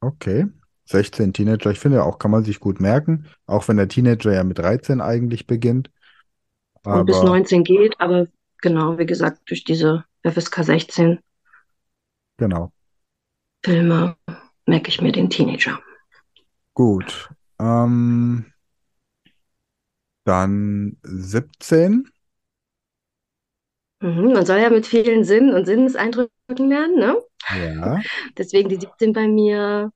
Okay. 0.00 0.46
16 0.86 1.34
Teenager, 1.34 1.70
ich 1.70 1.80
finde 1.80 2.02
auch, 2.02 2.18
kann 2.18 2.30
man 2.30 2.44
sich 2.44 2.60
gut 2.60 2.80
merken, 2.80 3.26
auch 3.46 3.68
wenn 3.68 3.76
der 3.76 3.88
Teenager 3.88 4.32
ja 4.32 4.42
mit 4.42 4.58
13 4.58 5.02
eigentlich 5.02 5.46
beginnt. 5.46 5.90
Und 6.84 7.06
bis 7.06 7.16
Aber 7.16 7.26
19 7.26 7.64
geht, 7.64 8.00
aber 8.00 8.26
genau, 8.60 8.98
wie 8.98 9.06
gesagt, 9.06 9.40
durch 9.48 9.64
diese 9.64 10.04
FSK 10.22 10.64
16 10.64 11.18
genau. 12.36 12.72
Filme. 13.64 14.16
merke 14.66 14.88
ich 14.88 15.00
mir 15.00 15.12
den 15.12 15.30
Teenager. 15.30 15.80
Gut. 16.74 17.28
Ähm, 17.58 18.46
dann 20.24 20.96
17. 21.02 22.08
Mhm, 24.00 24.32
man 24.32 24.46
soll 24.46 24.58
ja 24.58 24.70
mit 24.70 24.86
vielen 24.86 25.24
Sinnen 25.24 25.54
und 25.54 25.64
Sinneseindrücken 25.66 26.68
lernen, 26.68 26.96
ne? 26.96 27.16
Ja. 27.56 28.00
Deswegen 28.36 28.68
die 28.68 28.76
17 28.76 29.12
bei 29.12 29.26
mir. 29.26 29.90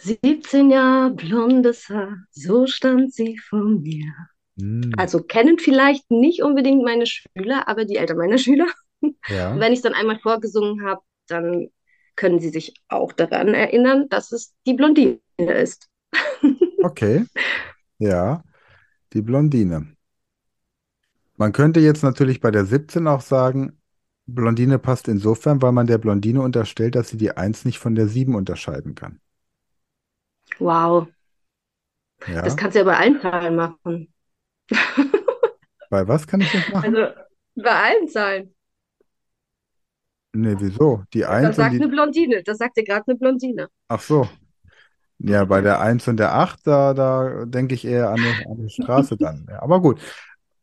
17 0.00 0.70
Jahre 0.70 1.10
blondes 1.10 1.88
Haar, 1.88 2.18
so 2.30 2.66
stand 2.68 3.12
sie 3.12 3.36
vor 3.36 3.64
mir. 3.64 4.12
Hm, 4.58 4.92
Also 4.96 5.22
kennen 5.22 5.58
vielleicht 5.58 6.10
nicht 6.10 6.42
unbedingt 6.42 6.82
meine 6.84 7.06
Schüler, 7.06 7.68
aber 7.68 7.84
die 7.84 7.96
Eltern 7.96 8.18
meiner 8.18 8.38
Schüler. 8.38 8.66
Ja. 9.26 9.60
wenn 9.60 9.72
ich 9.72 9.78
es 9.78 9.82
dann 9.82 9.94
einmal 9.94 10.18
vorgesungen 10.20 10.84
habe, 10.84 11.02
dann 11.28 11.68
können 12.16 12.40
sie 12.40 12.50
sich 12.50 12.74
auch 12.88 13.12
daran 13.12 13.54
erinnern, 13.54 14.08
dass 14.08 14.32
es 14.32 14.54
die 14.66 14.74
Blondine 14.74 15.20
ist. 15.38 15.88
Okay. 16.82 17.24
Ja. 17.98 18.44
Die 19.14 19.22
Blondine. 19.22 19.96
Man 21.38 21.52
könnte 21.52 21.80
jetzt 21.80 22.02
natürlich 22.02 22.40
bei 22.40 22.50
der 22.50 22.66
17 22.66 23.06
auch 23.06 23.22
sagen, 23.22 23.80
Blondine 24.26 24.78
passt 24.78 25.08
insofern, 25.08 25.62
weil 25.62 25.72
man 25.72 25.86
der 25.86 25.96
Blondine 25.96 26.42
unterstellt, 26.42 26.96
dass 26.96 27.08
sie 27.08 27.16
die 27.16 27.34
1 27.34 27.64
nicht 27.64 27.78
von 27.78 27.94
der 27.94 28.08
7 28.08 28.34
unterscheiden 28.34 28.94
kann. 28.94 29.18
Wow, 30.60 31.08
Ja. 32.26 32.42
das 32.42 32.56
kannst 32.56 32.74
du 32.74 32.80
ja 32.80 32.84
bei 32.84 32.96
allen 32.96 33.20
Zahlen 33.20 33.56
machen. 33.56 34.12
Bei 35.90 36.06
was 36.08 36.26
kann 36.26 36.40
ich 36.40 36.50
das 36.52 36.68
machen? 36.68 36.96
Also 36.96 37.14
bei 37.56 37.70
allen 37.70 38.08
Zahlen. 38.08 38.54
Nee, 40.32 40.56
wieso? 40.58 41.02
Die 41.12 41.24
Das 41.40 41.56
1 41.56 41.58
und 41.58 41.70
sagt 41.70 41.72
die. 41.72 41.80
eine 41.80 41.88
Blondine. 41.88 42.42
Das 42.44 42.58
sagt 42.58 42.76
dir 42.76 42.84
gerade 42.84 43.04
eine 43.08 43.16
Blondine. 43.18 43.68
Ach 43.88 44.00
so. 44.00 44.28
Ja, 45.18 45.44
bei 45.44 45.60
der 45.60 45.80
1 45.80 46.06
und 46.08 46.18
der 46.18 46.34
8, 46.34 46.66
da, 46.66 46.94
da 46.94 47.44
denke 47.46 47.74
ich 47.74 47.84
eher 47.84 48.10
an 48.10 48.24
eine, 48.24 48.46
an 48.46 48.58
eine 48.60 48.70
Straße 48.70 49.16
dann. 49.20 49.46
Ja, 49.50 49.62
aber 49.62 49.80
gut. 49.80 50.00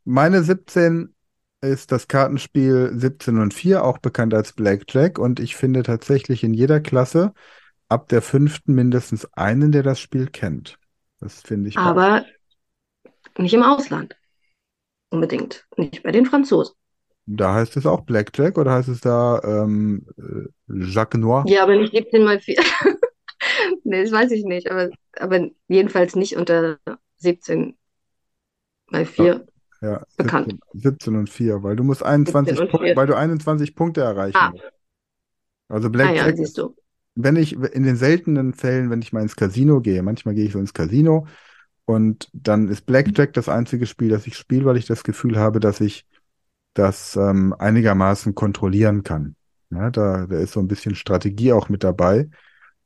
Meine 0.05 0.43
17 0.43 1.13
ist 1.61 1.91
das 1.91 2.07
Kartenspiel 2.07 2.91
17 2.93 3.39
und 3.39 3.53
4, 3.53 3.83
auch 3.83 3.97
bekannt 3.97 4.33
als 4.33 4.53
Blackjack. 4.53 5.19
Und 5.19 5.39
ich 5.39 5.55
finde 5.55 5.83
tatsächlich 5.83 6.43
in 6.43 6.53
jeder 6.53 6.79
Klasse 6.79 7.33
ab 7.89 8.07
der 8.09 8.21
fünften 8.21 8.75
mindestens 8.75 9.25
einen, 9.33 9.71
der 9.71 9.83
das 9.83 9.99
Spiel 9.99 10.27
kennt. 10.27 10.79
Das 11.19 11.41
finde 11.41 11.69
ich 11.69 11.77
Aber 11.77 12.25
nicht 13.37 13.53
im 13.53 13.63
Ausland. 13.63 14.15
Unbedingt. 15.09 15.65
Nicht 15.77 16.03
bei 16.03 16.11
den 16.11 16.25
Franzosen. 16.25 16.75
Da 17.27 17.55
heißt 17.55 17.75
es 17.77 17.85
auch 17.85 18.01
Blackjack 18.01 18.57
oder 18.57 18.71
heißt 18.73 18.89
es 18.89 19.01
da 19.01 19.41
ähm, 19.43 20.05
äh, 20.17 20.47
Jacques 20.85 21.19
Noir? 21.19 21.43
Ja, 21.47 21.63
aber 21.63 21.75
nicht 21.75 21.93
17 21.93 22.23
mal 22.23 22.39
4. 22.39 22.57
Nee, 23.83 24.03
das 24.03 24.11
weiß 24.11 24.31
ich 24.31 24.43
nicht. 24.43 24.71
Aber, 24.71 24.89
aber 25.17 25.49
jedenfalls 25.67 26.15
nicht 26.15 26.35
unter 26.35 26.79
17 27.17 27.77
mal 28.87 29.05
4 29.05 29.45
Ja, 29.81 30.01
bekannt. 30.17 30.53
17, 30.53 30.81
17 30.81 31.15
und 31.15 31.29
4, 31.29 31.63
weil 31.63 31.75
du 31.75 31.83
musst 31.83 32.03
21 32.03 32.57
17 32.57 32.63
und 32.65 32.71
Punkte, 32.71 32.87
4. 32.87 32.95
weil 32.95 33.07
du 33.07 33.15
21 33.15 33.75
Punkte 33.75 34.01
erreichen 34.01 34.37
Ah. 34.37 34.49
musst. 34.51 34.63
Also 35.67 35.87
Ah 35.87 36.11
ja, 36.11 36.23
Blackjack 36.23 36.37
siehst 36.37 36.57
du. 36.57 36.75
wenn 37.15 37.35
ich 37.35 37.53
in 37.53 37.83
den 37.83 37.95
seltenen 37.95 38.53
Fällen, 38.53 38.89
wenn 38.89 39.01
ich 39.01 39.13
mal 39.13 39.21
ins 39.21 39.35
Casino 39.35 39.81
gehe, 39.81 40.03
manchmal 40.03 40.35
gehe 40.35 40.45
ich 40.45 40.53
so 40.53 40.59
ins 40.59 40.73
Casino 40.73 41.27
und 41.85 42.29
dann 42.33 42.67
ist 42.67 42.85
Blackjack 42.85 43.33
das 43.33 43.47
einzige 43.47 43.85
Spiel, 43.85 44.09
das 44.09 44.27
ich 44.27 44.37
spiele, 44.37 44.65
weil 44.65 44.77
ich 44.77 44.87
das 44.87 45.03
Gefühl 45.03 45.37
habe, 45.37 45.59
dass 45.59 45.81
ich 45.81 46.05
das 46.73 47.15
ähm, 47.15 47.53
einigermaßen 47.57 48.35
kontrollieren 48.35 49.03
kann. 49.03 49.35
Ja, 49.69 49.89
da, 49.91 50.25
da 50.27 50.37
ist 50.37 50.53
so 50.53 50.59
ein 50.59 50.67
bisschen 50.67 50.95
Strategie 50.95 51.53
auch 51.53 51.69
mit 51.69 51.83
dabei. 51.83 52.29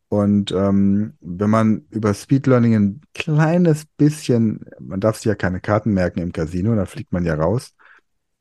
Und 0.09 0.51
ähm, 0.51 1.13
wenn 1.21 1.49
man 1.49 1.85
über 1.91 2.13
Speed 2.13 2.47
Learning 2.47 2.75
ein 2.75 3.01
kleines 3.13 3.85
bisschen, 3.85 4.65
man 4.79 4.99
darf 4.99 5.17
sich 5.17 5.25
ja 5.25 5.35
keine 5.35 5.61
Karten 5.61 5.93
merken 5.93 6.19
im 6.19 6.31
Casino, 6.31 6.75
da 6.75 6.85
fliegt 6.85 7.11
man 7.11 7.25
ja 7.25 7.35
raus, 7.35 7.73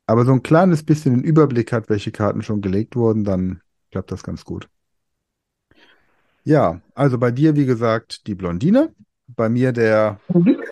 aber 0.06 0.24
so 0.24 0.32
ein 0.32 0.42
kleines 0.42 0.82
bisschen 0.82 1.14
den 1.14 1.24
Überblick 1.24 1.72
hat, 1.72 1.90
welche 1.90 2.10
Karten 2.10 2.42
schon 2.42 2.62
gelegt 2.62 2.96
wurden, 2.96 3.24
dann 3.24 3.60
klappt 3.90 4.10
das 4.10 4.22
ganz 4.22 4.44
gut. 4.44 4.68
Ja, 6.44 6.80
also 6.94 7.18
bei 7.18 7.30
dir, 7.30 7.56
wie 7.56 7.66
gesagt, 7.66 8.26
die 8.26 8.34
Blondine, 8.34 8.94
bei 9.28 9.48
mir 9.48 9.72
der 9.72 10.20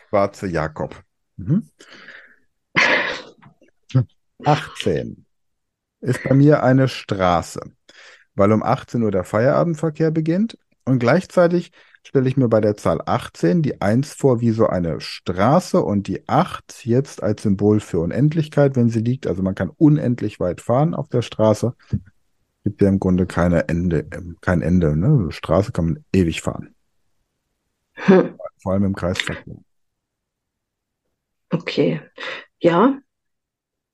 schwarze 0.08 0.46
Jakob. 0.46 1.02
Mhm. 1.36 1.68
18 4.44 5.24
ist 6.00 6.22
bei 6.24 6.34
mir 6.34 6.62
eine 6.62 6.88
Straße, 6.88 7.60
weil 8.34 8.52
um 8.52 8.62
18 8.62 9.02
Uhr 9.02 9.10
der 9.10 9.24
Feierabendverkehr 9.24 10.10
beginnt 10.10 10.58
und 10.84 10.98
gleichzeitig 10.98 11.72
stelle 12.06 12.28
ich 12.28 12.36
mir 12.36 12.48
bei 12.48 12.60
der 12.60 12.76
Zahl 12.76 13.00
18 13.04 13.62
die 13.62 13.80
1 13.80 14.12
vor 14.12 14.40
wie 14.40 14.52
so 14.52 14.68
eine 14.68 15.00
Straße 15.00 15.82
und 15.82 16.06
die 16.06 16.28
8 16.28 16.86
jetzt 16.86 17.22
als 17.22 17.42
Symbol 17.42 17.80
für 17.80 17.98
Unendlichkeit, 17.98 18.76
wenn 18.76 18.88
sie 18.88 19.00
liegt. 19.00 19.26
Also 19.26 19.42
man 19.42 19.56
kann 19.56 19.70
unendlich 19.70 20.38
weit 20.38 20.60
fahren 20.60 20.94
auf 20.94 21.08
der 21.08 21.22
Straße. 21.22 21.74
Gibt 22.62 22.80
ja 22.80 22.88
im 22.88 23.00
Grunde 23.00 23.26
keine 23.26 23.68
Ende, 23.68 24.06
kein 24.40 24.62
Ende. 24.62 24.96
Ne? 24.96 25.30
Straße 25.30 25.72
kann 25.72 25.84
man 25.86 26.04
ewig 26.12 26.42
fahren, 26.42 26.76
Hm, 27.94 28.36
vor 28.66 28.72
allem 28.72 28.82
im 28.82 28.96
Kreisverkehr. 28.96 29.58
okay. 31.50 32.00
Ja, 32.58 32.98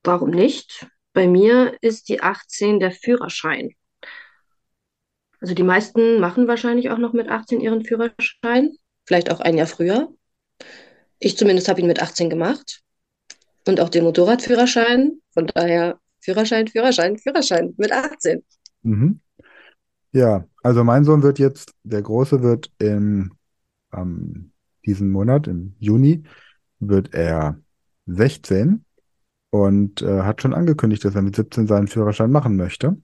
warum 0.03 0.31
nicht? 0.31 0.87
Bei 1.13 1.29
mir 1.29 1.77
ist 1.83 2.09
die 2.09 2.23
18 2.23 2.81
der 2.81 2.91
Führerschein. 2.91 3.75
Also 5.43 5.53
die 5.53 5.63
meisten 5.63 6.21
machen 6.21 6.49
wahrscheinlich 6.49 6.89
auch 6.89 6.97
noch 6.97 7.13
mit 7.13 7.29
18 7.29 7.61
ihren 7.61 7.85
Führerschein. 7.85 8.73
Vielleicht 9.05 9.31
auch 9.31 9.41
ein 9.41 9.59
Jahr 9.59 9.67
früher. 9.67 10.09
Ich 11.19 11.37
zumindest 11.37 11.69
habe 11.69 11.83
ihn 11.83 11.87
mit 11.87 12.01
18 12.01 12.31
gemacht. 12.31 12.81
Und 13.69 13.79
auch 13.79 13.91
den 13.91 14.05
Motorradführerschein. 14.05 15.21
Von 15.35 15.49
daher 15.49 16.01
Führerschein, 16.21 16.67
Führerschein, 16.67 17.19
Führerschein 17.19 17.75
mit 17.77 17.93
18. 17.93 18.43
Mhm. 18.81 19.21
Ja, 20.13 20.47
also 20.63 20.83
mein 20.83 21.05
Sohn 21.05 21.23
wird 21.23 21.39
jetzt, 21.39 21.75
der 21.83 22.01
Große 22.01 22.43
wird 22.43 22.73
im 22.79 23.35
ähm, 23.93 24.52
diesen 24.87 25.11
Monat, 25.11 25.47
im 25.49 25.75
Juni, 25.79 26.25
wird 26.81 27.15
er 27.15 27.59
16 28.07 28.85
und 29.51 30.03
äh, 30.03 30.23
hat 30.23 30.43
schon 30.43 30.55
angekündigt, 30.55 31.05
dass 31.05 31.15
er 31.15 31.23
mit 31.23 31.37
17 31.37 31.67
seinen 31.69 31.89
Führerschein 31.89 32.31
machen 32.33 32.57
möchte. 32.57 32.97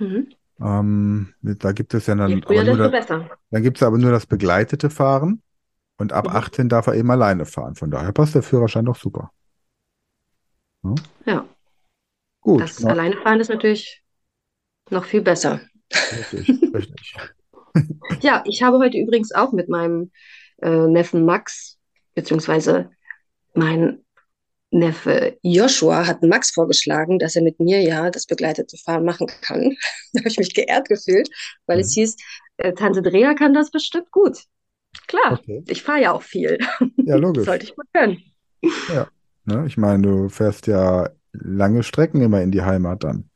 Mhm. 0.00 0.30
Ähm, 0.60 1.34
da 1.42 1.72
gibt 1.72 1.94
es 1.94 2.06
ja 2.06 2.14
Je 2.24 2.36
dann 2.36 2.42
früher, 2.46 2.62
aber 2.62 2.64
nur 2.64 2.76
desto 2.76 2.90
besser. 2.90 3.28
dann 3.50 3.62
gibt 3.62 3.78
es 3.78 3.82
aber 3.82 3.98
nur 3.98 4.10
das 4.12 4.26
begleitete 4.26 4.90
Fahren 4.90 5.42
und 5.98 6.12
ab 6.12 6.28
Mhm. 6.28 6.34
18 6.34 6.68
darf 6.70 6.86
er 6.88 6.94
eben 6.96 7.10
alleine 7.10 7.46
fahren. 7.46 7.76
Von 7.76 7.90
daher 7.90 8.12
passt 8.12 8.34
der 8.36 8.42
Führerschein 8.44 8.86
doch 8.86 8.96
super. 8.96 9.32
Ja, 10.82 11.00
Ja, 11.26 11.46
gut, 12.40 12.66
das 12.66 12.84
na, 12.84 12.90
alleine 12.90 13.16
fahren 13.16 13.40
ist 13.40 13.48
natürlich 13.48 14.02
noch 14.90 15.04
viel 15.06 15.22
besser. 15.22 15.60
richtig, 16.12 16.62
richtig. 16.72 17.14
Ja, 18.22 18.42
ich 18.46 18.62
habe 18.62 18.78
heute 18.78 18.98
übrigens 18.98 19.32
auch 19.32 19.52
mit 19.52 19.68
meinem 19.68 20.10
äh, 20.62 20.86
Neffen 20.88 21.24
Max, 21.24 21.78
beziehungsweise 22.14 22.90
mein 23.54 24.04
Neffe 24.72 25.36
Joshua 25.42 26.06
hat 26.06 26.22
Max 26.22 26.52
vorgeschlagen, 26.52 27.18
dass 27.18 27.34
er 27.34 27.42
mit 27.42 27.58
mir 27.58 27.80
ja 27.82 28.10
das 28.10 28.26
begleitete 28.26 28.76
Fahren 28.76 29.04
machen 29.04 29.26
kann. 29.42 29.76
Da 30.12 30.20
habe 30.20 30.28
ich 30.28 30.38
mich 30.38 30.54
geehrt 30.54 30.88
gefühlt, 30.88 31.28
weil 31.66 31.80
es 31.80 31.90
Mhm. 31.96 32.00
hieß, 32.00 32.16
äh, 32.58 32.72
Tante 32.74 33.02
Drea 33.02 33.34
kann 33.34 33.54
das 33.54 33.70
bestimmt 33.70 34.10
gut. 34.12 34.38
Klar, 35.08 35.40
Okay, 35.40 35.62
ich 35.68 35.82
fahre 35.82 36.00
ja 36.02 36.12
auch 36.12 36.22
viel. 36.22 36.58
ja, 36.60 36.78
Das 37.06 37.20
logisch. 37.20 37.44
sollte 37.46 37.64
ich 37.64 37.74
gut 37.76 37.86
können. 37.92 38.22
Ja, 38.88 39.08
ne? 39.44 39.64
Ich 39.66 39.76
meine, 39.76 40.02
du 40.02 40.28
fährst 40.28 40.66
ja 40.68 41.10
lange 41.32 41.82
Strecken 41.82 42.20
immer 42.22 42.40
in 42.42 42.50
die 42.52 42.62
Heimat 42.62 43.02
dann 43.04 43.30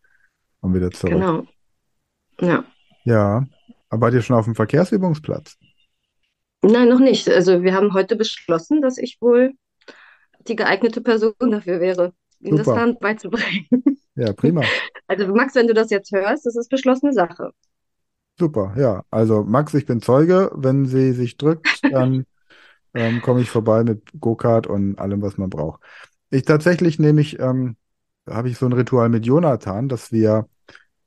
und 0.61 0.75
wieder 0.75 0.91
zurück. 0.91 1.15
Genau. 1.15 1.45
Ja. 2.41 2.65
Ja, 3.05 3.47
aber 3.91 4.01
wart 4.07 4.15
ihr 4.15 4.23
schon 4.23 4.37
auf 4.37 4.45
dem 4.47 4.55
Verkehrsübungsplatz? 4.55 5.57
Nein, 6.71 6.89
noch 6.89 7.01
nicht. 7.01 7.29
Also 7.29 7.63
wir 7.63 7.75
haben 7.75 7.93
heute 7.93 8.17
beschlossen, 8.17 8.81
dass 8.81 8.99
ich 8.99 9.19
wohl 9.21 9.53
die 10.49 10.57
geeignete 10.57 11.01
Person 11.01 11.35
dafür 11.39 11.81
wäre, 11.81 12.13
ihm 12.41 12.57
das. 12.57 12.67
Fahren 12.67 12.99
beizubringen. 12.99 13.67
Ja, 14.17 14.33
prima. 14.33 14.63
Also 15.09 15.27
Max, 15.35 15.57
wenn 15.57 15.67
du 15.67 15.75
das 15.75 15.91
jetzt 15.91 16.13
hörst, 16.13 16.47
das 16.47 16.55
ist 16.55 16.71
beschlossene 16.71 17.13
Sache. 17.13 17.51
Super, 18.39 18.73
ja. 18.77 19.03
Also 19.11 19.43
Max, 19.43 19.75
ich 19.75 19.87
bin 19.87 20.01
Zeuge. 20.01 20.53
Wenn 20.55 20.87
sie 20.87 21.11
sich 21.11 21.37
drückt, 21.37 21.83
dann 21.83 22.25
ähm, 22.95 23.21
komme 23.23 23.41
ich 23.41 23.51
vorbei 23.51 23.83
mit 23.83 24.03
Go-Kart 24.21 24.69
und 24.69 25.01
allem, 25.01 25.21
was 25.21 25.37
man 25.37 25.51
braucht. 25.51 25.81
Ich 26.31 26.45
tatsächlich 26.45 27.01
nehme 27.01 27.23
ich, 27.23 27.41
ähm, 27.41 27.75
habe 28.31 28.49
ich 28.49 28.57
so 28.57 28.67
ein 28.67 28.73
Ritual 28.73 29.09
mit 29.09 29.27
Jonathan, 29.27 29.89
dass 29.89 30.13
wir, 30.13 30.49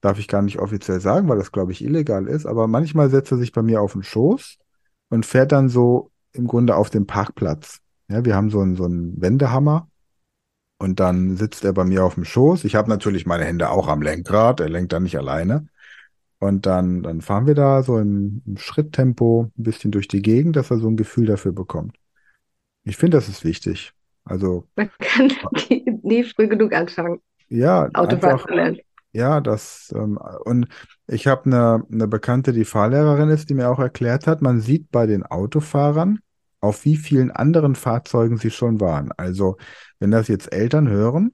darf 0.01 0.19
ich 0.19 0.27
gar 0.27 0.41
nicht 0.41 0.59
offiziell 0.59 0.99
sagen, 0.99 1.29
weil 1.29 1.37
das, 1.37 1.53
glaube 1.53 1.71
ich, 1.71 1.81
illegal 1.81 2.27
ist, 2.27 2.45
aber 2.45 2.67
manchmal 2.67 3.09
setzt 3.09 3.31
er 3.31 3.37
sich 3.37 3.53
bei 3.53 3.61
mir 3.61 3.79
auf 3.81 3.93
den 3.93 4.03
Schoß 4.03 4.57
und 5.09 5.25
fährt 5.25 5.51
dann 5.51 5.69
so 5.69 6.11
im 6.33 6.47
Grunde 6.47 6.75
auf 6.75 6.89
den 6.89 7.07
Parkplatz. 7.07 7.79
Ja, 8.09 8.23
wir 8.25 8.35
haben 8.35 8.49
so 8.49 8.61
einen, 8.61 8.75
so 8.75 8.85
einen 8.85 9.19
Wendehammer 9.21 9.89
und 10.77 10.99
dann 10.99 11.35
sitzt 11.35 11.65
er 11.65 11.73
bei 11.73 11.83
mir 11.83 12.05
auf 12.05 12.15
dem 12.15 12.25
Schoß. 12.25 12.63
Ich 12.63 12.75
habe 12.75 12.89
natürlich 12.89 13.25
meine 13.25 13.45
Hände 13.45 13.69
auch 13.69 13.87
am 13.87 14.01
Lenkrad, 14.01 14.59
er 14.59 14.69
lenkt 14.69 14.93
dann 14.93 15.03
nicht 15.03 15.17
alleine. 15.17 15.67
Und 16.39 16.67
dann, 16.67 17.01
dann 17.01 17.21
fahren 17.21 17.47
wir 17.47 17.55
da 17.55 17.81
so 17.81 17.97
im, 17.97 18.43
im 18.45 18.57
Schritttempo 18.57 19.51
ein 19.57 19.63
bisschen 19.63 19.91
durch 19.91 20.07
die 20.07 20.21
Gegend, 20.21 20.55
dass 20.55 20.69
er 20.69 20.77
so 20.77 20.87
ein 20.87 20.97
Gefühl 20.97 21.25
dafür 21.25 21.51
bekommt. 21.51 21.97
Ich 22.83 22.95
finde, 22.95 23.17
das 23.17 23.27
ist 23.27 23.43
wichtig. 23.43 23.93
Also, 24.23 24.67
Man 24.75 24.89
kann 24.99 25.31
nie 26.03 26.23
früh 26.23 26.47
genug 26.47 26.73
anfangen, 26.73 27.21
ja, 27.49 27.89
Autofahren 27.93 28.35
einfach, 28.35 28.47
zu 28.47 28.53
lernen. 28.53 28.79
Ja, 29.11 29.41
das, 29.41 29.93
ähm, 29.95 30.17
und 30.45 30.67
ich 31.07 31.27
habe 31.27 31.45
eine, 31.45 31.83
eine 31.91 32.07
Bekannte, 32.07 32.53
die 32.53 32.65
Fahrlehrerin 32.65 33.29
ist, 33.29 33.49
die 33.49 33.53
mir 33.53 33.69
auch 33.69 33.79
erklärt 33.79 34.27
hat, 34.27 34.41
man 34.41 34.59
sieht 34.61 34.91
bei 34.91 35.05
den 35.05 35.23
Autofahrern, 35.25 36.19
auf 36.59 36.85
wie 36.85 36.97
vielen 36.97 37.31
anderen 37.31 37.75
Fahrzeugen 37.75 38.37
sie 38.37 38.51
schon 38.51 38.79
waren. 38.81 39.11
Also, 39.17 39.57
wenn 39.99 40.11
das 40.11 40.27
jetzt 40.27 40.51
Eltern 40.53 40.87
hören, 40.89 41.33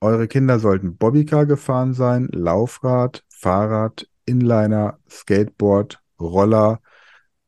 eure 0.00 0.28
Kinder 0.28 0.58
sollten 0.58 0.96
Bobbycar 0.96 1.46
gefahren 1.46 1.94
sein, 1.94 2.28
Laufrad, 2.32 3.24
Fahrrad, 3.28 4.08
Inliner, 4.24 4.98
Skateboard, 5.08 6.00
Roller, 6.20 6.80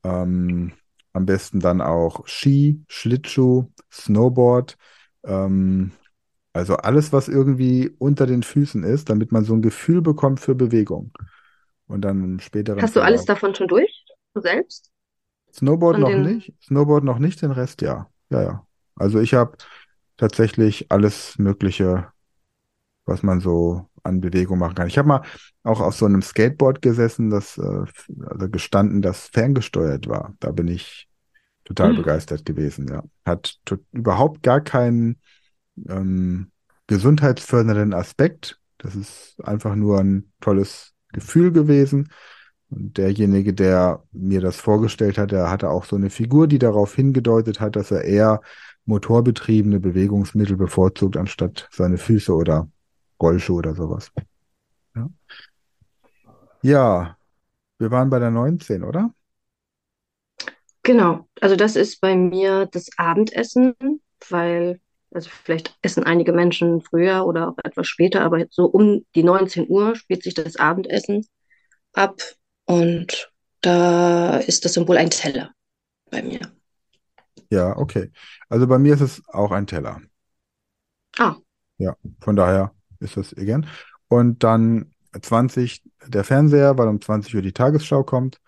ähm, 0.05 0.73
am 1.13 1.27
besten 1.27 1.61
dann 1.61 1.81
auch 1.81 2.27
Ski, 2.27 2.85
Schlittschuh, 2.89 3.67
Snowboard, 3.93 4.77
ähm, 5.25 5.93
also 6.53 6.77
alles, 6.77 7.13
was 7.13 7.29
irgendwie 7.29 7.91
unter 7.99 8.27
den 8.27 8.43
Füßen 8.43 8.85
ist, 8.85 9.11
damit 9.11 9.33
man 9.33 9.45
so 9.45 9.55
ein 9.55 9.63
Gefühl 9.63 10.03
bekommt 10.03 10.41
für 10.41 10.55
Bewegung. 10.55 11.13
Und 11.87 12.03
dann 12.03 12.23
im 12.25 12.41
späteren 12.41 12.81
Hast 12.83 12.97
du 12.97 13.01
alles 13.03 13.25
davon 13.25 13.55
schon 13.55 13.69
durch? 13.69 14.05
Du 14.35 14.41
selbst? 14.41 14.91
Snowboard 15.53 15.97
Von 15.97 16.01
noch 16.01 16.15
den, 16.15 16.23
nicht, 16.23 16.53
Snowboard 16.63 17.05
noch 17.05 17.19
nicht, 17.19 17.43
den 17.43 17.51
Rest 17.51 17.83
ja. 17.83 18.09
Ja, 18.31 18.43
ja. 18.43 18.67
Also 18.97 19.21
ich 19.21 19.35
habe 19.35 19.57
tatsächlich 20.17 20.91
alles 20.91 21.39
Mögliche, 21.39 22.09
was 23.07 23.23
man 23.23 23.41
so 23.41 23.89
an 24.03 24.21
Bewegung 24.21 24.59
machen 24.59 24.75
kann. 24.75 24.89
Ich 24.89 24.99
habe 24.99 25.09
mal 25.09 25.23
auch 25.65 25.81
auf 25.81 25.95
so 25.97 26.07
einem 26.07 26.23
Skateboard 26.23 26.83
gesessen, 26.83 27.31
das 27.31 27.59
äh, 27.59 27.85
also 28.27 28.51
gestanden, 28.51 29.03
das 29.03 29.29
ferngesteuert 29.29 30.09
war. 30.09 30.35
Da 30.41 30.53
bin 30.53 30.69
ich 30.69 31.09
total 31.65 31.95
Hm. 31.95 31.95
begeistert 31.95 32.45
gewesen, 32.47 32.89
ja. 32.89 33.05
Hat 33.27 33.59
überhaupt 33.93 34.43
gar 34.43 34.61
keinen 34.63 35.21
ähm, 35.89 36.51
gesundheitsfördernden 36.87 37.95
Aspekt. 37.95 38.61
Das 38.79 38.95
ist 38.95 39.37
einfach 39.45 39.75
nur 39.75 39.99
ein 40.01 40.33
tolles 40.41 40.95
Gefühl 41.13 41.53
gewesen. 41.53 42.11
Und 42.71 42.99
derjenige, 42.99 43.55
der 43.55 44.03
mir 44.13 44.41
das 44.41 44.57
vorgestellt 44.57 45.17
hat, 45.19 45.33
der 45.33 45.51
hatte 45.51 45.71
auch 45.71 45.85
so 45.85 45.97
eine 45.97 46.11
Figur, 46.11 46.47
die 46.47 46.59
darauf 46.59 46.95
hingedeutet 46.95 47.61
hat, 47.61 47.77
dass 47.77 47.91
er 47.91 48.05
eher 48.05 48.43
motorbetriebene 48.85 49.81
Bewegungsmittel 49.81 50.57
bevorzugt, 50.57 51.17
anstatt 51.17 51.69
seine 51.71 51.99
Füße 51.99 52.35
oder 52.35 52.69
Rollschuhe 53.21 53.59
oder 53.59 53.75
sowas. 53.75 54.13
Ja, 54.95 55.09
ja 56.63 57.17
wir 57.79 57.91
waren 57.91 58.11
bei 58.11 58.19
der 58.19 58.31
19, 58.31 58.83
oder? 58.83 59.13
Genau, 60.83 61.29
also 61.41 61.55
das 61.55 61.77
ist 61.77 62.01
bei 62.01 62.17
mir 62.17 62.67
das 62.67 62.89
Abendessen, 62.97 63.75
weil, 64.31 64.81
also 65.13 65.31
vielleicht 65.31 65.77
essen 65.83 66.05
einige 66.05 66.33
Menschen 66.33 66.81
früher 66.83 67.27
oder 67.27 67.49
auch 67.49 67.57
etwas 67.65 67.87
später, 67.89 68.23
aber 68.23 68.45
so 68.51 68.67
um 68.67 69.05
die 69.15 69.23
19 69.23 69.69
Uhr 69.69 69.95
spielt 69.97 70.23
sich 70.23 70.35
das 70.35 70.57
Abendessen 70.57 71.27
ab 71.95 72.21
und 72.67 73.31
da 73.63 74.39
ist 74.39 74.65
das 74.65 74.75
Symbol 74.75 74.99
ein 74.99 75.11
Teller 75.11 75.53
bei 76.11 76.23
mir. 76.23 76.41
Ja, 77.51 77.77
okay. 77.77 78.11
Also 78.49 78.67
bei 78.67 78.79
mir 78.79 78.95
ist 78.95 79.01
es 79.01 79.23
auch 79.29 79.51
ein 79.53 79.67
Teller. 79.67 80.01
Ah, 81.19 81.39
Ja, 81.79 81.97
von 82.21 82.37
daher 82.37 82.75
ist 83.01 83.17
das 83.17 83.35
gern. 83.35 83.67
Und 84.09 84.43
dann 84.45 84.93
20 85.21 85.83
der 86.07 86.25
Fernseher, 86.25 86.77
weil 86.79 86.89
um 86.89 87.01
20 87.01 87.35
Uhr 87.35 87.43
die 87.43 87.53
Tagesschau 87.53 88.05
kommt. 88.05 88.41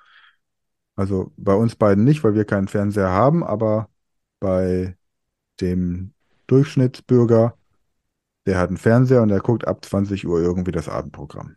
Also 0.97 1.33
bei 1.37 1.55
uns 1.55 1.77
beiden 1.77 2.05
nicht, 2.05 2.23
weil 2.25 2.35
wir 2.35 2.45
keinen 2.45 2.69
Fernseher 2.69 3.11
haben, 3.11 3.43
aber 3.45 3.89
bei 4.41 4.97
dem 5.61 6.15
Durchschnittsbürger, 6.51 7.57
der 8.47 8.59
hat 8.59 8.69
einen 8.71 8.79
Fernseher 8.79 9.23
und 9.23 9.31
der 9.31 9.41
guckt 9.41 9.67
ab 9.69 9.85
20 9.85 10.27
Uhr 10.27 10.41
irgendwie 10.41 10.73
das 10.73 10.89
Abendprogramm. 10.89 11.57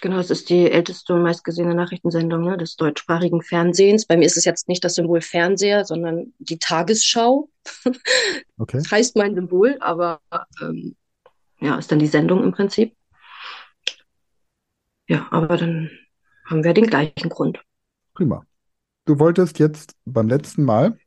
genau, 0.00 0.18
es 0.18 0.30
ist 0.30 0.48
die 0.50 0.70
älteste 0.70 1.14
und 1.14 1.22
meistgesehene 1.22 1.74
Nachrichtensendung, 1.74 2.42
ne, 2.42 2.56
des 2.56 2.76
deutschsprachigen 2.76 3.42
Fernsehens. 3.42 4.06
Bei 4.06 4.16
mir 4.16 4.26
ist 4.26 4.36
es 4.36 4.44
jetzt 4.44 4.68
nicht 4.68 4.84
das 4.84 4.94
Symbol 4.94 5.20
Fernseher, 5.20 5.84
sondern 5.84 6.32
die 6.38 6.58
Tagesschau. 6.58 7.48
Okay, 8.60 8.82
Das 8.82 8.90
heißt 8.92 9.16
mein 9.16 9.34
Symbol, 9.34 9.76
aber 9.80 10.20
ähm, 10.62 10.96
ja, 11.60 11.76
ist 11.78 11.92
dann 11.92 11.98
die 12.00 12.06
Sendung 12.06 12.42
im 12.44 12.52
Prinzip. 12.52 12.94
Ja, 15.08 15.28
aber 15.30 15.58
dann 15.58 15.90
haben 16.46 16.64
wir 16.64 16.72
den 16.72 16.86
gleichen 16.86 17.28
Grund. 17.28 17.62
prima. 18.14 18.44
Du 19.06 19.18
wolltest 19.20 19.58
jetzt 19.60 19.96
beim 20.06 20.28
letzten 20.28 20.64
Mal 20.64 20.98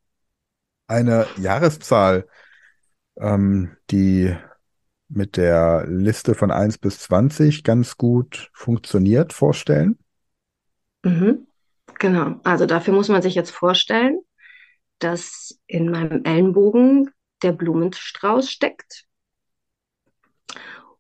eine 0.88 1.28
Jahreszahl, 1.38 2.28
ähm, 3.18 3.76
die 3.92 4.36
mit 5.10 5.38
der 5.38 5.86
Liste 5.88 6.34
von 6.34 6.52
1 6.52 6.78
bis 6.80 7.00
20 7.00 7.64
ganz 7.64 7.98
gut 7.98 8.50
funktioniert, 8.54 9.34
vorstellen. 9.34 10.00
Mhm. 11.04 11.48
Genau, 12.00 12.40
also 12.44 12.66
dafür 12.66 12.94
muss 12.94 13.10
man 13.10 13.22
sich 13.22 13.36
jetzt 13.36 13.52
vorstellen, 13.52 14.20
dass 15.00 15.60
in 15.68 15.90
meinem 15.90 16.24
Ellenbogen 16.24 17.12
der 17.44 17.52
Blumenstrauß 17.52 18.50
steckt 18.50 19.06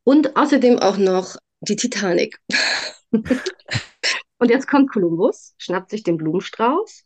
und 0.04 0.36
außerdem 0.36 0.80
auch 0.80 0.98
noch 0.98 1.38
die 1.62 1.76
Titanic. 1.76 2.40
Und 4.40 4.50
jetzt 4.50 4.68
kommt 4.68 4.92
Kolumbus, 4.92 5.56
schnappt 5.58 5.90
sich 5.90 6.04
den 6.04 6.18
Blumenstrauß, 6.18 7.03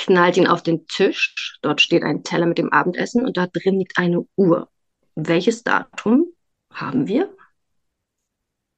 knallt 0.00 0.36
ihn 0.36 0.46
auf 0.46 0.62
den 0.62 0.86
Tisch. 0.86 1.58
Dort 1.62 1.80
steht 1.80 2.02
ein 2.02 2.22
Teller 2.22 2.46
mit 2.46 2.58
dem 2.58 2.72
Abendessen 2.72 3.24
und 3.24 3.36
da 3.36 3.46
drin 3.46 3.78
liegt 3.78 3.98
eine 3.98 4.26
Uhr. 4.36 4.68
Welches 5.14 5.62
Datum 5.62 6.26
haben 6.72 7.06
wir? 7.06 7.30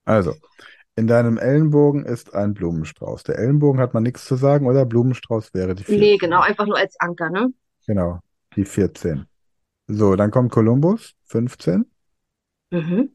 Also, 0.04 0.34
in 0.96 1.06
deinem 1.06 1.38
Ellenbogen 1.38 2.04
ist 2.04 2.34
ein 2.34 2.54
Blumenstrauß. 2.54 3.22
Der 3.24 3.38
Ellenbogen 3.38 3.80
hat 3.80 3.94
man 3.94 4.02
nichts 4.02 4.24
zu 4.24 4.36
sagen, 4.36 4.66
oder? 4.66 4.84
Blumenstrauß 4.84 5.54
wäre 5.54 5.74
die 5.74 5.84
14. 5.84 6.00
Nee, 6.00 6.16
genau, 6.18 6.40
einfach 6.40 6.66
nur 6.66 6.76
als 6.76 6.98
Anker, 6.98 7.30
ne? 7.30 7.52
Genau, 7.86 8.20
die 8.56 8.64
14. 8.64 9.26
So, 9.86 10.16
dann 10.16 10.30
kommt 10.30 10.50
Kolumbus, 10.50 11.14
15. 11.24 11.86
Mhm. 12.70 13.12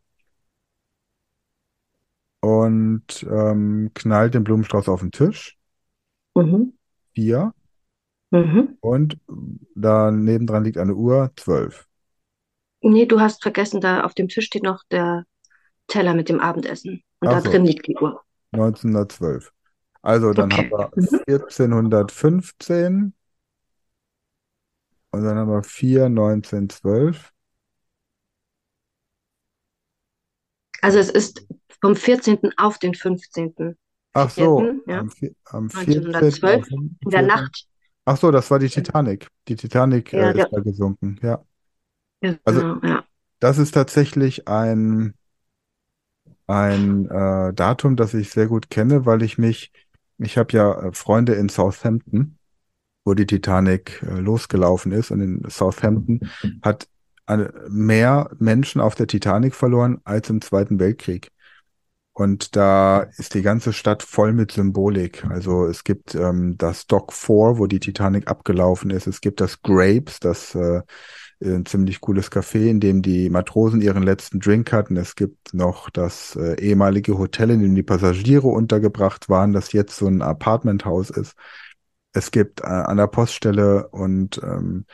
Und 2.40 3.26
ähm, 3.30 3.92
knallt 3.94 4.34
den 4.34 4.44
Blumenstrauß 4.44 4.90
auf 4.90 5.02
den 5.02 5.12
Tisch, 5.12 5.58
Mhm. 6.36 6.74
4. 7.16 7.54
Mhm. 8.32 8.78
Und 8.80 9.20
da 9.76 10.10
nebendran 10.12 10.64
liegt 10.64 10.78
eine 10.80 10.96
Uhr, 10.96 11.32
12. 11.36 11.88
Nee, 12.82 13.06
du 13.06 13.20
hast 13.20 13.44
vergessen, 13.44 13.82
da 13.82 14.04
auf 14.04 14.16
dem 14.16 14.30
Tisch 14.30 14.46
steht 14.48 14.64
noch 14.64 14.84
der 14.90 15.26
Teller 15.88 16.14
mit 16.16 16.30
dem 16.30 16.40
Abendessen. 16.40 17.04
Und 17.22 17.34
da 17.34 17.40
Ach 17.40 17.42
so, 17.42 17.52
drin 17.52 17.66
liegt 17.66 17.88
die 17.88 17.98
Uhr. 17.98 18.24
1912. 18.54 19.54
Also, 20.04 20.34
dann 20.34 20.54
haben 20.56 20.70
Okay. 20.70 20.72
wir 20.72 20.94
Mhm. 20.96 21.20
1415 21.28 23.14
und 25.12 25.24
dann 25.26 25.36
haben 25.38 25.50
wir 25.52 25.64
4, 25.64 26.08
1912. 26.10 27.34
Also 30.82 30.98
es 31.00 31.10
ist 31.10 31.46
vom 31.82 31.96
14. 31.96 32.52
auf 32.58 32.80
den 32.80 32.96
15. 32.96 33.78
Ach 34.14 34.30
so, 34.32 34.68
Vierten, 34.68 34.82
ja, 34.88 35.06
am, 35.06 35.10
am 35.46 35.70
14. 35.70 36.06
1912 36.06 36.66
auf 36.70 36.92
in 37.00 37.12
der 37.12 37.22
14. 37.22 37.24
Nacht. 37.24 37.68
Ach 38.08 38.16
so, 38.16 38.32
das 38.32 38.50
war 38.50 38.58
die 38.58 38.70
Titanic. 38.70 39.28
Die 39.50 39.58
Titanic 39.58 40.14
Ja, 40.14 40.32
äh, 40.32 40.40
ist 40.40 40.48
da 40.50 40.62
gesunken, 40.62 41.20
ja. 41.22 41.44
Also, 42.46 42.62
genau, 42.62 42.80
ja. 42.82 43.04
das 43.42 43.58
ist 43.58 43.74
tatsächlich 43.74 44.48
ein, 44.48 45.14
ein 46.48 47.10
äh, 47.10 47.54
Datum, 47.54 47.98
das 47.98 48.14
ich 48.14 48.30
sehr 48.30 48.48
gut 48.48 48.70
kenne, 48.70 49.06
weil 49.06 49.24
ich 49.24 49.38
mich, 49.38 49.74
ich 50.20 50.38
habe 50.38 50.54
ja 50.54 50.84
äh, 50.84 50.94
Freunde 50.94 51.34
in 51.34 51.50
Southampton, 51.50 52.38
wo 53.04 53.14
die 53.14 53.26
Titanic 53.26 54.02
äh, 54.04 54.22
losgelaufen 54.22 54.94
ist. 54.94 55.12
Und 55.12 55.20
in 55.20 55.50
Southampton 55.50 56.22
hat 56.62 56.88
eine, 57.26 57.54
mehr 57.68 58.32
Menschen 58.40 58.80
auf 58.80 58.96
der 58.96 59.08
Titanic 59.08 59.54
verloren 59.54 60.00
als 60.06 60.30
im 60.30 60.40
Zweiten 60.40 60.80
Weltkrieg. 60.80 61.30
Und 62.18 62.56
da 62.56 63.02
ist 63.18 63.36
die 63.36 63.44
ganze 63.44 63.74
Stadt 63.74 64.02
voll 64.02 64.34
mit 64.34 64.52
Symbolik. 64.52 65.24
Also 65.30 65.68
es 65.68 65.84
gibt 65.84 66.16
ähm, 66.16 66.58
das 66.58 66.88
Dock 66.88 67.14
4, 67.14 67.60
wo 67.60 67.68
die 67.68 67.80
Titanic 67.80 68.28
abgelaufen 68.28 68.90
ist. 68.90 69.06
Es 69.06 69.22
gibt 69.22 69.40
das 69.40 69.62
Grapes, 69.62 70.20
das 70.20 70.56
äh, 70.56 70.82
ein 71.44 71.68
ziemlich 71.68 72.02
cooles 72.02 72.32
Café, 72.32 72.72
in 72.72 72.80
dem 72.80 73.04
die 73.04 73.30
Matrosen 73.30 73.82
ihren 73.82 74.02
letzten 74.02 74.40
Drink 74.40 74.74
hatten. 74.74 74.98
Es 74.98 75.16
gibt 75.16 75.54
noch 75.54 75.92
das 75.92 76.36
äh, 76.36 76.60
ehemalige 76.60 77.20
Hotel, 77.20 77.52
in 77.52 77.62
dem 77.62 77.76
die 77.76 77.84
Passagiere 77.84 78.48
untergebracht 78.48 79.30
waren, 79.30 79.54
das 79.54 79.72
jetzt 79.72 79.96
so 79.96 80.08
ein 80.08 80.24
Apartmenthaus 80.24 81.12
ist. 81.12 81.36
Es 82.18 82.32
gibt 82.32 82.62
äh, 82.62 82.66
an 82.66 82.98
der 82.98 83.08
Poststelle 83.08 83.88
und 83.90 84.42
ähm, 84.44 84.86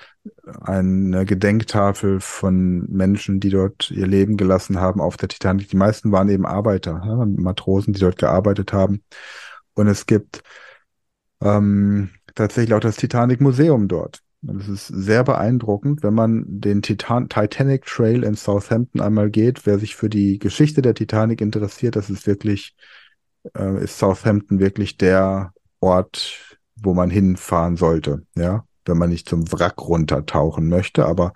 eine 0.62 1.26
Gedenktafel 1.26 2.20
von 2.20 2.86
Menschen, 2.90 3.40
die 3.40 3.50
dort 3.50 3.92
ihr 3.92 4.08
Leben 4.08 4.36
gelassen 4.36 4.80
haben 4.80 5.00
auf 5.00 5.16
der 5.18 5.30
Titanic. 5.30 5.70
Die 5.70 5.78
meisten 5.78 6.12
waren 6.12 6.30
eben 6.30 6.46
Arbeiter, 6.46 7.02
ja, 7.06 7.26
Matrosen, 7.26 7.94
die 7.94 8.02
dort 8.02 8.18
gearbeitet 8.18 8.74
haben. 8.74 9.04
Und 9.74 9.88
es 9.88 10.06
gibt 10.06 10.44
ähm, 11.42 12.10
tatsächlich 12.36 12.74
auch 12.74 12.82
das 12.82 12.98
Titanic 12.98 13.40
Museum 13.40 13.88
dort. 13.88 14.20
Es 14.60 14.68
ist 14.68 14.88
sehr 14.88 15.24
beeindruckend, 15.24 16.04
wenn 16.04 16.14
man 16.14 16.44
den 16.46 16.82
Titan 16.82 17.30
Titanic 17.30 17.86
Trail 17.86 18.24
in 18.24 18.36
Southampton 18.36 19.00
einmal 19.00 19.30
geht. 19.30 19.66
Wer 19.66 19.80
sich 19.80 19.96
für 19.96 20.10
die 20.10 20.40
Geschichte 20.40 20.82
der 20.82 20.94
Titanic 20.94 21.40
interessiert, 21.40 21.96
das 21.96 22.10
ist 22.10 22.28
wirklich, 22.28 22.76
äh, 23.58 23.82
ist 23.82 23.98
Southampton 23.98 24.60
wirklich 24.60 24.98
der 24.98 25.54
Ort, 25.80 26.53
wo 26.84 26.94
man 26.94 27.10
hinfahren 27.10 27.78
sollte, 27.78 28.26
ja, 28.36 28.66
wenn 28.86 28.98
man 28.98 29.10
nicht 29.10 29.28
zum 29.28 29.52
Wrack 29.52 29.82
runtertauchen 29.82 30.70
möchte, 30.70 31.06
aber 31.06 31.34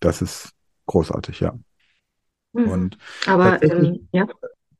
das 0.00 0.22
ist 0.22 0.50
großartig, 0.86 1.40
ja. 1.40 1.54
Mhm. 2.52 2.68
Und 2.68 2.98
Aber 3.26 3.50
tatsächlich, 3.50 3.88
ähm, 3.88 4.08
ja. 4.12 4.26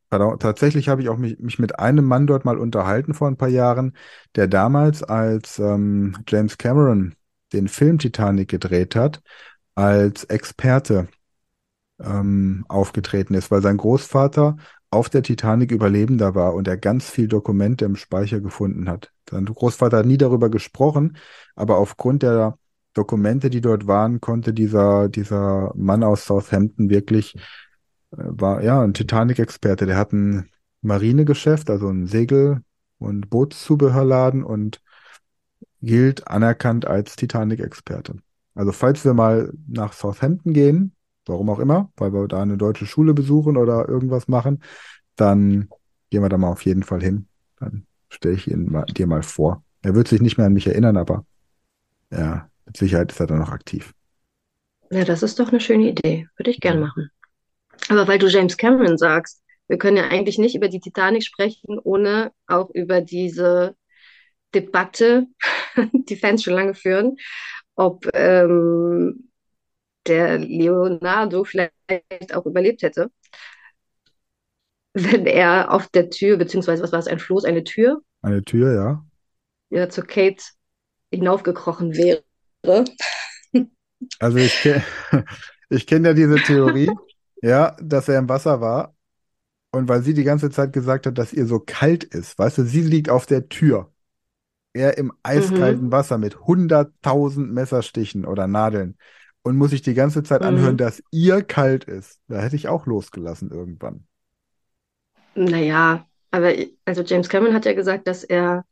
pardon, 0.09 0.39
tatsächlich 0.39 0.89
habe 0.89 1.01
ich 1.01 1.09
auch 1.09 1.17
mich, 1.17 1.39
mich 1.39 1.59
mit 1.59 1.79
einem 1.79 2.05
Mann 2.05 2.27
dort 2.27 2.45
mal 2.45 2.57
unterhalten 2.57 3.13
vor 3.13 3.27
ein 3.27 3.37
paar 3.37 3.47
Jahren, 3.47 3.95
der 4.35 4.47
damals, 4.47 5.03
als 5.03 5.59
ähm, 5.59 6.17
James 6.27 6.57
Cameron 6.57 7.15
den 7.53 7.67
Film 7.67 7.97
Titanic 7.97 8.49
gedreht 8.49 8.95
hat, 8.95 9.21
als 9.75 10.23
Experte 10.25 11.07
ähm, 11.99 12.65
aufgetreten 12.67 13.33
ist, 13.33 13.51
weil 13.51 13.61
sein 13.61 13.77
Großvater 13.77 14.57
auf 14.91 15.09
der 15.09 15.23
Titanic 15.23 15.71
Überlebender 15.71 16.35
war 16.35 16.53
und 16.53 16.67
er 16.67 16.77
ganz 16.77 17.09
viel 17.09 17.27
Dokumente 17.27 17.85
im 17.85 17.95
Speicher 17.95 18.41
gefunden 18.41 18.89
hat. 18.89 19.11
Sein 19.29 19.45
Großvater 19.45 19.99
hat 19.99 20.05
nie 20.05 20.17
darüber 20.17 20.49
gesprochen, 20.49 21.17
aber 21.55 21.77
aufgrund 21.77 22.23
der 22.23 22.57
Dokumente, 22.93 23.49
die 23.49 23.61
dort 23.61 23.87
waren, 23.87 24.19
konnte 24.19 24.53
dieser, 24.53 25.07
dieser 25.07 25.71
Mann 25.75 26.03
aus 26.03 26.25
Southampton 26.25 26.89
wirklich, 26.89 27.35
äh, 27.35 28.17
war 28.17 28.61
ja 28.63 28.81
ein 28.81 28.93
Titanic-Experte. 28.93 29.85
Der 29.85 29.97
hat 29.97 30.11
ein 30.11 30.49
Marinegeschäft, 30.81 31.69
also 31.69 31.87
ein 31.87 32.05
Segel- 32.07 32.61
und 32.99 33.29
Bootszubehörladen 33.29 34.43
und 34.43 34.81
gilt 35.81 36.27
anerkannt 36.27 36.85
als 36.85 37.15
Titanic-Experte. 37.15 38.15
Also 38.55 38.73
falls 38.73 39.05
wir 39.05 39.13
mal 39.13 39.53
nach 39.67 39.93
Southampton 39.93 40.51
gehen, 40.53 40.93
warum 41.25 41.49
auch 41.49 41.59
immer, 41.59 41.91
weil 41.97 42.13
wir 42.13 42.27
da 42.27 42.41
eine 42.41 42.57
deutsche 42.57 42.85
Schule 42.85 43.13
besuchen 43.13 43.57
oder 43.57 43.87
irgendwas 43.87 44.27
machen, 44.27 44.63
dann 45.15 45.69
gehen 46.09 46.21
wir 46.21 46.29
da 46.29 46.37
mal 46.37 46.51
auf 46.51 46.65
jeden 46.65 46.83
Fall 46.83 47.01
hin. 47.01 47.27
Dann 47.59 47.85
stelle 48.09 48.35
ich 48.35 48.49
ihn 48.49 48.71
mal, 48.71 48.85
dir 48.85 49.07
mal 49.07 49.23
vor. 49.23 49.63
Er 49.81 49.95
wird 49.95 50.07
sich 50.07 50.21
nicht 50.21 50.37
mehr 50.37 50.47
an 50.47 50.53
mich 50.53 50.67
erinnern, 50.67 50.97
aber 50.97 51.25
ja, 52.11 52.49
mit 52.65 52.77
Sicherheit 52.77 53.11
ist 53.11 53.19
er 53.19 53.27
dann 53.27 53.39
noch 53.39 53.51
aktiv. 53.51 53.93
Ja, 54.89 55.05
das 55.05 55.23
ist 55.23 55.39
doch 55.39 55.49
eine 55.49 55.61
schöne 55.61 55.89
Idee. 55.89 56.27
Würde 56.37 56.51
ich 56.51 56.59
gern 56.59 56.79
machen. 56.79 57.09
Aber 57.89 58.07
weil 58.07 58.19
du 58.19 58.27
James 58.27 58.57
Cameron 58.57 58.97
sagst, 58.97 59.41
wir 59.67 59.77
können 59.77 59.97
ja 59.97 60.09
eigentlich 60.09 60.37
nicht 60.37 60.55
über 60.55 60.67
die 60.67 60.81
Titanic 60.81 61.23
sprechen, 61.23 61.79
ohne 61.79 62.31
auch 62.47 62.69
über 62.71 62.99
diese 62.99 63.75
Debatte, 64.53 65.27
die 65.93 66.17
Fans 66.17 66.43
schon 66.43 66.53
lange 66.53 66.73
führen, 66.73 67.15
ob 67.75 68.05
ähm, 68.13 69.30
der 70.07 70.39
Leonardo 70.39 71.43
vielleicht 71.43 71.73
auch 72.35 72.45
überlebt 72.45 72.81
hätte, 72.83 73.11
wenn 74.93 75.25
er 75.25 75.71
auf 75.73 75.89
der 75.89 76.09
Tür, 76.09 76.37
beziehungsweise 76.37 76.81
was 76.83 76.91
war 76.93 76.99
es, 76.99 77.07
ein 77.07 77.19
Floß, 77.19 77.43
eine 77.45 77.63
Tür, 77.65 78.01
Eine 78.23 78.43
Tür, 78.43 78.73
ja. 78.73 79.05
ja, 79.69 79.89
zu 79.89 80.03
Kate 80.03 80.43
hinaufgekrochen 81.11 81.95
wäre. 81.95 82.23
Also 84.19 84.39
ich 84.39 84.59
kenne 84.61 84.83
ich 85.69 85.87
kenn 85.87 86.05
ja 86.05 86.13
diese 86.13 86.41
Theorie, 86.41 86.99
ja, 87.41 87.75
dass 87.81 88.07
er 88.07 88.19
im 88.19 88.29
Wasser 88.29 88.61
war 88.61 88.95
und 89.71 89.89
weil 89.89 90.03
sie 90.03 90.13
die 90.15 90.23
ganze 90.25 90.51
Zeit 90.51 90.73
gesagt 90.73 91.07
hat, 91.07 91.17
dass 91.17 91.33
ihr 91.33 91.47
so 91.47 91.59
kalt 91.59 92.03
ist, 92.05 92.39
weißt 92.39 92.59
du, 92.59 92.63
sie 92.65 92.81
liegt 92.83 93.09
auf 93.09 93.25
der 93.27 93.49
Tür. 93.49 93.93
Er 94.73 94.97
im 94.97 95.13
eiskalten 95.23 95.91
Mhm. 95.91 95.93
Wasser 95.93 96.17
mit 96.17 96.39
100.000 96.47 97.51
Messerstichen 97.53 98.25
oder 98.25 98.47
Nadeln 98.47 98.97
und 99.43 99.57
muss 99.57 99.71
sich 99.71 99.81
die 99.81 99.93
ganze 99.93 100.23
Zeit 100.23 100.41
anhören, 100.43 100.75
Mhm. 100.75 100.77
dass 100.77 101.03
ihr 101.11 101.43
kalt 101.43 101.85
ist. 101.85 102.19
Da 102.27 102.41
hätte 102.41 102.55
ich 102.55 102.67
auch 102.67 102.85
losgelassen 102.85 103.51
irgendwann. 103.51 104.05
Naja, 105.35 106.05
aber 106.31 106.53
also 106.85 107.03
James 107.03 107.29
Cameron 107.29 107.53
hat 107.55 107.65
ja 107.65 107.73
gesagt, 107.73 108.07
dass 108.07 108.23
er, 108.23 108.65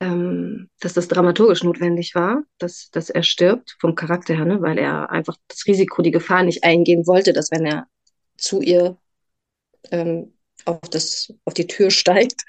ähm, 0.00 0.70
dass 0.80 0.94
das 0.94 1.08
dramaturgisch 1.08 1.64
notwendig 1.64 2.14
war, 2.14 2.44
dass, 2.58 2.90
dass 2.90 3.10
er 3.10 3.22
stirbt 3.22 3.76
vom 3.80 3.94
Charakter 3.94 4.34
her, 4.34 4.44
ne? 4.44 4.62
Weil 4.62 4.78
er 4.78 5.10
einfach 5.10 5.36
das 5.48 5.66
Risiko, 5.66 6.02
die 6.02 6.10
Gefahr 6.12 6.42
nicht 6.44 6.64
eingehen 6.64 7.06
wollte, 7.06 7.32
dass 7.32 7.50
wenn 7.50 7.66
er 7.66 7.86
zu 8.36 8.60
ihr 8.62 8.98
ähm, 9.90 10.34
auf 10.68 10.88
das, 10.90 11.32
auf 11.44 11.54
die 11.54 11.66
Tür 11.66 11.90
steigt, 12.02 12.42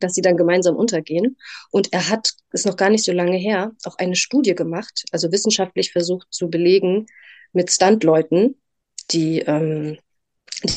dass 0.00 0.14
sie 0.14 0.22
dann 0.22 0.36
gemeinsam 0.36 0.76
untergehen. 0.76 1.36
Und 1.70 1.92
er 1.92 2.08
hat, 2.08 2.32
ist 2.52 2.66
noch 2.66 2.76
gar 2.76 2.90
nicht 2.90 3.04
so 3.04 3.12
lange 3.12 3.36
her, 3.36 3.72
auch 3.84 3.98
eine 3.98 4.16
Studie 4.16 4.54
gemacht, 4.54 5.04
also 5.12 5.30
wissenschaftlich 5.32 5.92
versucht 5.92 6.28
zu 6.30 6.48
belegen 6.48 7.06
mit 7.52 7.70
Stuntleuten, 7.70 8.60
die 9.10 9.40
ähm, 9.40 9.98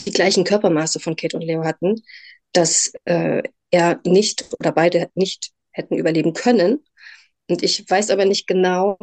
die 0.06 0.12
gleichen 0.12 0.44
Körpermaße 0.44 1.00
von 1.00 1.16
Kate 1.16 1.38
und 1.38 1.44
Leo 1.44 1.64
hatten, 1.64 1.96
dass 2.52 2.92
äh, 3.06 3.42
er 3.72 4.00
nicht 4.06 4.46
oder 4.60 4.72
beide 4.72 5.10
nicht 5.16 5.52
hätten 5.72 5.96
überleben 5.96 6.34
können. 6.34 6.84
Und 7.48 7.64
ich 7.64 7.90
weiß 7.90 8.10
aber 8.10 8.26
nicht 8.26 8.48
genau, 8.48 8.98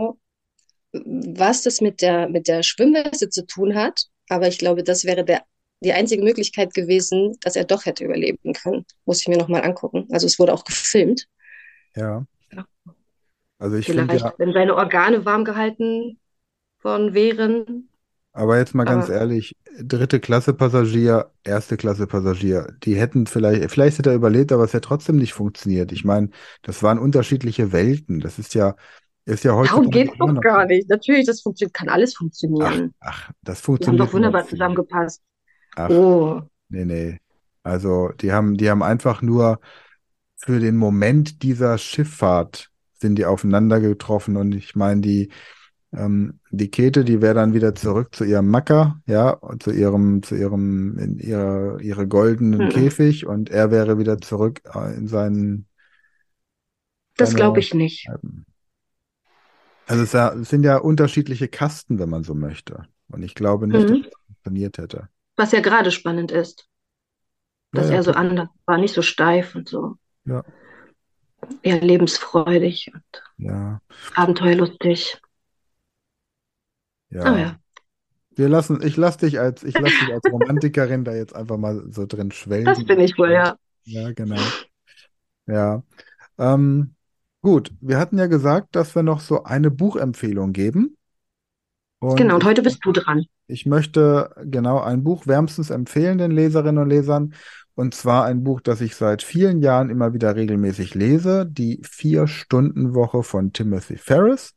was 0.93 1.63
das 1.63 1.81
mit 1.81 2.03
der, 2.03 2.29
mit 2.29 2.49
der 2.49 2.63
Schwimmweste 2.63 3.29
zu 3.29 3.47
tun 3.47 3.75
hat. 3.75 4.07
Aber 4.29 4.49
ich 4.49 4.59
glaube, 4.59 4.83
das 4.83 5.05
wäre 5.05 5.25
der, 5.25 5.45
die 5.85 5.93
einzige 5.93 6.23
Möglichkeit 6.23 6.75
gewesen, 6.75 7.37
dass 7.43 7.57
er 7.57 7.65
doch 7.65 7.87
hätte 7.87 8.05
überleben 8.05 8.53
können. 8.55 8.85
Muss 9.07 9.21
ich 9.23 9.29
mir 9.29 9.39
nochmal 9.39 9.63
angucken. 9.65 10.07
Also 10.13 10.27
es 10.27 10.39
wurde 10.39 10.53
auch 10.55 10.65
gefilmt. 10.65 11.29
Ja. 11.95 12.27
Ja. 12.53 12.67
Also 13.59 13.77
ich 13.77 13.91
finde 13.91 14.09
Vielleicht, 14.09 14.25
ja, 14.25 14.35
wenn 14.39 14.53
seine 14.53 14.75
Organe 14.77 15.25
warm 15.25 15.45
gehalten 15.45 16.19
worden 16.83 17.15
wären. 17.15 17.91
aber 18.33 18.59
jetzt 18.59 18.75
mal 18.75 18.85
ganz 18.85 19.09
ehrlich, 19.09 19.57
dritte 19.81 20.21
Klasse 20.21 20.53
Passagier, 20.55 21.33
erste 21.43 21.77
Klasse 21.79 22.07
Passagier, 22.07 22.77
die 22.85 22.95
hätten 22.97 23.27
vielleicht, 23.27 23.71
vielleicht 23.71 23.99
hätte 23.99 24.11
er 24.11 24.17
überlebt, 24.17 24.53
aber 24.53 24.65
es 24.65 24.75
hätte 24.75 24.89
trotzdem 24.89 25.17
nicht 25.17 25.33
funktioniert. 25.33 25.91
Ich 25.93 26.05
meine, 26.05 26.31
das 26.63 26.83
waren 26.83 26.99
unterschiedliche 26.99 27.73
Welten. 27.73 28.21
Das 28.21 28.39
ist 28.39 28.55
ja, 28.55 28.77
ist 29.25 29.45
ja 29.45 29.55
darum 29.63 29.91
heutzutage 29.91 29.91
geht's 29.91 30.15
immer 30.19 30.35
doch 30.35 30.41
gar 30.41 30.65
nicht. 30.67 30.89
Natürlich, 30.89 31.27
das 31.27 31.43
funktioniert, 31.43 31.75
kann 31.75 31.89
alles 31.91 32.15
Ach, 32.59 32.85
funktionieren. 32.85 32.95
ach, 33.01 33.31
das 33.43 33.61
Die 33.79 33.87
haben 33.87 33.97
funktioniert 33.97 33.99
doch 33.99 34.13
wunderbar 34.13 34.47
zusammengepasst. 34.47 35.23
Ach, 35.77 35.91
Oh, 35.91 36.43
nee, 36.69 36.85
nee. 36.87 37.19
Also, 37.65 38.11
die 38.21 38.33
haben, 38.33 38.57
die 38.57 38.71
haben 38.71 38.83
einfach 38.83 39.23
nur 39.23 39.61
für 40.37 40.61
den 40.61 40.77
Moment 40.77 41.43
dieser 41.43 41.79
Schifffahrt 41.79 42.71
sind 42.95 43.17
die 43.17 43.27
aufeinander 43.27 43.81
getroffen 43.81 44.37
und 44.37 44.55
ich 44.55 44.77
meine, 44.77 45.01
die, 45.03 45.31
ähm, 45.93 46.41
die 46.51 46.71
Käthe, 46.71 47.05
die 47.05 47.23
wäre 47.23 47.35
dann 47.35 47.55
wieder 47.55 47.75
zurück 47.75 48.15
zu 48.15 48.25
ihrem 48.25 48.49
Macker, 48.49 49.01
ja, 49.07 49.41
zu 49.61 49.73
ihrem, 49.73 50.23
zu 50.23 50.37
ihrem, 50.37 50.99
in 50.99 51.19
ihrer, 51.19 51.81
ihre 51.81 52.09
goldenen 52.09 52.63
hm. 52.63 52.71
Käfig 52.71 53.27
und 53.27 53.51
er 53.51 53.71
wäre 53.71 53.99
wieder 53.99 54.21
zurück 54.21 54.63
äh, 54.75 54.95
in 54.97 55.09
seinen, 55.09 55.69
Das 57.17 57.35
glaube 57.35 57.61
ich 57.61 57.75
nicht. 57.75 58.09
also 59.87 60.03
es, 60.03 60.49
sind 60.49 60.65
ja 60.65 60.79
unterschiedliche 60.79 61.49
Kasten, 61.49 61.99
wenn 61.99 62.09
man 62.11 62.25
so 62.25 62.35
möchte. 62.35 62.87
Und 63.09 63.23
ich 63.23 63.35
glaube 63.35 63.67
nicht, 63.67 63.89
dass 63.89 63.99
Mhm. 63.99 64.03
das 64.03 64.13
funktioniert 64.27 64.79
hätte. 64.79 65.09
Was 65.37 65.53
ja 65.53 65.61
gerade 65.61 65.91
spannend 65.91 66.33
ist, 66.33 66.69
dass 67.73 67.91
ja, 67.91 67.97
er 67.97 68.03
so 68.03 68.13
anders 68.13 68.49
war, 68.65 68.79
nicht 68.79 68.95
so 68.95 69.03
steif 69.03 69.55
und 69.55 69.69
so, 69.69 69.97
Ja, 70.25 70.43
eher 71.63 71.81
lebensfreudig 71.81 72.91
und 72.95 73.03
ja, 73.39 73.81
abenteuerlustig. 74.15 75.21
Ja. 77.11 77.39
ja, 77.39 77.59
Wir 78.35 78.49
lassen, 78.49 78.81
ich 78.83 78.97
lass 78.97 79.17
dich 79.17 79.39
als, 79.39 79.63
ich 79.63 79.75
lass 79.79 79.93
dich 79.93 80.13
als 80.13 80.25
Romantikerin 80.31 81.05
da 81.05 81.15
jetzt 81.15 81.35
einfach 81.35 81.57
mal 81.57 81.85
so 81.91 82.07
drin 82.07 82.31
das 82.31 82.39
schwelgen. 82.39 82.87
bin 82.87 83.01
ich 83.01 83.17
wohl, 83.17 83.33
ja. 83.33 83.57
Ja, 83.85 84.13
genau. 84.13 84.41
Ja. 85.47 85.83
Ähm, 86.39 86.95
gut, 87.43 87.73
wir 87.81 87.99
hatten 87.99 88.19
ja 88.19 88.27
gesagt, 88.27 88.75
dass 88.75 88.95
wir 88.95 89.03
noch 89.03 89.21
so 89.21 89.45
eine 89.45 89.71
Buchempfehlung 89.71 90.53
geben. 90.53 90.97
Und 92.01 92.17
Genau, 92.17 92.35
und 92.35 92.45
heute 92.45 92.63
bist 92.63 92.85
du 92.85 92.93
dran. 92.93 93.27
Ich 93.47 93.67
möchte 93.67 94.31
genau 94.45 94.81
ein 94.81 95.03
Buch 95.03 95.27
wärmstens 95.27 95.71
empfehlen 95.71 96.19
den 96.19 96.31
Leserinnen 96.31 96.83
und 96.83 96.89
Lesern. 96.89 97.35
Und 97.75 97.95
zwar 97.95 98.25
ein 98.25 98.43
Buch, 98.43 98.61
das 98.61 98.81
ich 98.81 98.97
seit 98.97 99.23
vielen 99.23 99.61
Jahren 99.61 99.91
immer 99.91 100.15
wieder 100.15 100.35
regelmäßig 100.35 100.95
lese, 100.95 101.47
die 101.47 101.81
Vier-Stunden-Woche 101.85 103.23
von 103.23 103.53
Timothy 103.53 103.99
Ferris. 103.99 104.55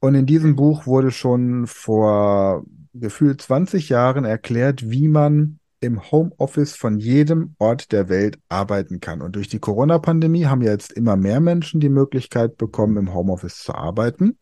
Und 0.00 0.14
in 0.14 0.26
diesem 0.26 0.54
Buch 0.54 0.86
wurde 0.86 1.10
schon 1.10 1.66
vor 1.66 2.64
gefühlt 2.94 3.42
20 3.42 3.88
Jahren 3.88 4.24
erklärt, 4.24 4.88
wie 4.88 5.08
man 5.08 5.58
im 5.80 6.10
Homeoffice 6.10 6.74
von 6.74 6.98
jedem 6.98 7.54
Ort 7.58 7.92
der 7.92 8.08
Welt 8.08 8.38
arbeiten 8.48 9.00
kann. 9.00 9.22
Und 9.22 9.36
durch 9.36 9.48
die 9.48 9.60
Corona-Pandemie 9.60 10.46
haben 10.46 10.62
ja 10.62 10.72
jetzt 10.72 10.92
immer 10.92 11.16
mehr 11.16 11.40
Menschen 11.40 11.80
die 11.80 11.88
Möglichkeit 11.88 12.56
bekommen, 12.56 12.96
im 12.96 13.14
Homeoffice 13.14 13.62
zu 13.62 13.74
arbeiten, 13.74 14.38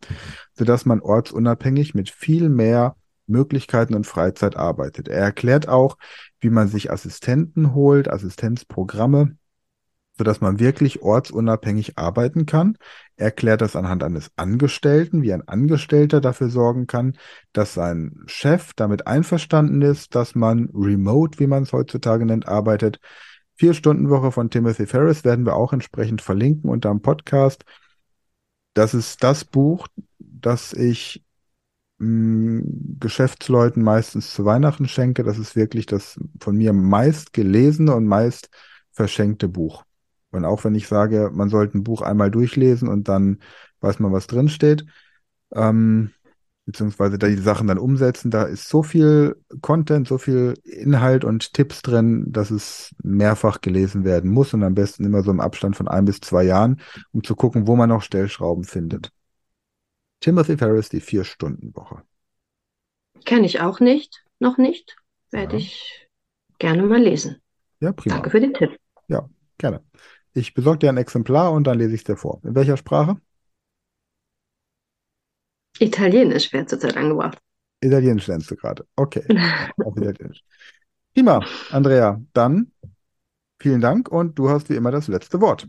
sodass 0.54 0.86
man 0.86 1.00
ortsunabhängig 1.00 1.94
mit 1.94 2.10
viel 2.10 2.48
mehr 2.48 2.96
Möglichkeiten 3.26 3.94
und 3.94 4.06
Freizeit 4.06 4.56
arbeitet. 4.56 5.08
Er 5.08 5.20
erklärt 5.20 5.68
auch, 5.68 5.96
wie 6.40 6.50
man 6.50 6.68
sich 6.68 6.90
Assistenten 6.90 7.74
holt, 7.74 8.08
Assistenzprogramme, 8.08 9.36
sodass 10.16 10.40
man 10.40 10.58
wirklich 10.58 11.02
ortsunabhängig 11.02 11.98
arbeiten 11.98 12.46
kann. 12.46 12.78
Er 13.16 13.26
erklärt 13.26 13.60
das 13.60 13.76
anhand 13.76 14.02
eines 14.02 14.30
Angestellten, 14.36 15.22
wie 15.22 15.32
ein 15.32 15.46
Angestellter 15.46 16.20
dafür 16.20 16.48
sorgen 16.48 16.86
kann, 16.86 17.16
dass 17.52 17.74
sein 17.74 18.22
Chef 18.26 18.72
damit 18.74 19.06
einverstanden 19.06 19.82
ist, 19.82 20.14
dass 20.14 20.34
man 20.34 20.70
remote, 20.72 21.38
wie 21.38 21.46
man 21.46 21.64
es 21.64 21.72
heutzutage 21.72 22.24
nennt, 22.24 22.48
arbeitet. 22.48 23.00
Vier 23.54 23.74
Stunden 23.74 24.10
Woche 24.10 24.32
von 24.32 24.50
Timothy 24.50 24.86
Ferris 24.86 25.24
werden 25.24 25.46
wir 25.46 25.56
auch 25.56 25.72
entsprechend 25.72 26.22
verlinken 26.22 26.70
unter 26.70 26.90
dem 26.90 27.00
Podcast. 27.00 27.64
Das 28.74 28.92
ist 28.92 29.22
das 29.22 29.44
Buch, 29.44 29.88
das 30.18 30.74
ich 30.74 31.25
Geschäftsleuten 31.98 33.82
meistens 33.82 34.34
zu 34.34 34.44
Weihnachten 34.44 34.86
schenke. 34.88 35.24
Das 35.24 35.38
ist 35.38 35.56
wirklich 35.56 35.86
das 35.86 36.20
von 36.40 36.56
mir 36.56 36.72
meist 36.72 37.32
gelesene 37.32 37.94
und 37.94 38.06
meist 38.06 38.50
verschenkte 38.92 39.48
Buch. 39.48 39.84
Und 40.30 40.44
auch 40.44 40.64
wenn 40.64 40.74
ich 40.74 40.88
sage, 40.88 41.30
man 41.32 41.48
sollte 41.48 41.78
ein 41.78 41.84
Buch 41.84 42.02
einmal 42.02 42.30
durchlesen 42.30 42.88
und 42.88 43.08
dann 43.08 43.38
weiß 43.80 44.00
man, 44.00 44.12
was 44.12 44.26
drin 44.26 44.48
steht, 44.48 44.84
ähm, 45.54 46.10
beziehungsweise 46.66 47.16
da 47.16 47.28
die 47.28 47.36
Sachen 47.36 47.68
dann 47.68 47.78
umsetzen, 47.78 48.30
da 48.30 48.42
ist 48.42 48.68
so 48.68 48.82
viel 48.82 49.36
Content, 49.62 50.08
so 50.08 50.18
viel 50.18 50.54
Inhalt 50.64 51.24
und 51.24 51.54
Tipps 51.54 51.80
drin, 51.80 52.26
dass 52.32 52.50
es 52.50 52.94
mehrfach 53.02 53.60
gelesen 53.60 54.04
werden 54.04 54.30
muss 54.30 54.52
und 54.52 54.64
am 54.64 54.74
besten 54.74 55.04
immer 55.04 55.22
so 55.22 55.30
im 55.30 55.40
Abstand 55.40 55.76
von 55.76 55.88
ein 55.88 56.04
bis 56.04 56.20
zwei 56.20 56.42
Jahren, 56.42 56.80
um 57.12 57.22
zu 57.22 57.36
gucken, 57.36 57.66
wo 57.66 57.76
man 57.76 57.88
noch 57.88 58.02
Stellschrauben 58.02 58.64
findet. 58.64 59.12
Timothy 60.26 60.56
Ferris, 60.56 60.88
die 60.88 61.00
Vier-Stunden-Woche. 61.00 62.02
Kenne 63.24 63.46
ich 63.46 63.60
auch 63.60 63.78
nicht, 63.78 64.24
noch 64.40 64.58
nicht. 64.58 64.96
Werde 65.30 65.52
Ja. 65.52 65.58
ich 65.60 66.08
gerne 66.58 66.82
mal 66.82 67.00
lesen. 67.00 67.40
Ja, 67.78 67.92
prima. 67.92 68.16
Danke 68.16 68.30
für 68.30 68.40
den 68.40 68.52
Tipp. 68.52 68.76
Ja, 69.06 69.30
gerne. 69.56 69.84
Ich 70.34 70.52
besorge 70.52 70.80
dir 70.80 70.88
ein 70.88 70.96
Exemplar 70.96 71.52
und 71.52 71.62
dann 71.68 71.78
lese 71.78 71.94
ich 71.94 72.00
es 72.00 72.04
dir 72.06 72.16
vor. 72.16 72.40
In 72.42 72.56
welcher 72.56 72.76
Sprache? 72.76 73.18
Italienisch 75.78 76.52
wäre 76.52 76.66
zurzeit 76.66 76.96
angebracht. 76.96 77.38
Italienisch 77.80 78.26
lernst 78.26 78.50
du 78.50 78.56
gerade. 78.56 78.84
Okay, 78.96 79.22
auf 79.84 79.96
Italienisch. 79.96 80.42
Prima, 81.14 81.46
Andrea. 81.70 82.20
Dann 82.32 82.72
vielen 83.62 83.80
Dank 83.80 84.08
und 84.08 84.36
du 84.40 84.50
hast 84.50 84.70
wie 84.70 84.74
immer 84.74 84.90
das 84.90 85.06
letzte 85.06 85.40
Wort. 85.40 85.68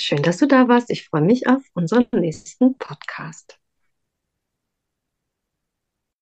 Schön, 0.00 0.22
dass 0.22 0.38
du 0.38 0.46
da 0.46 0.66
warst. 0.66 0.90
Ich 0.90 1.06
freue 1.06 1.20
mich 1.20 1.46
auf 1.46 1.60
unseren 1.74 2.06
nächsten 2.12 2.78
Podcast. 2.78 3.58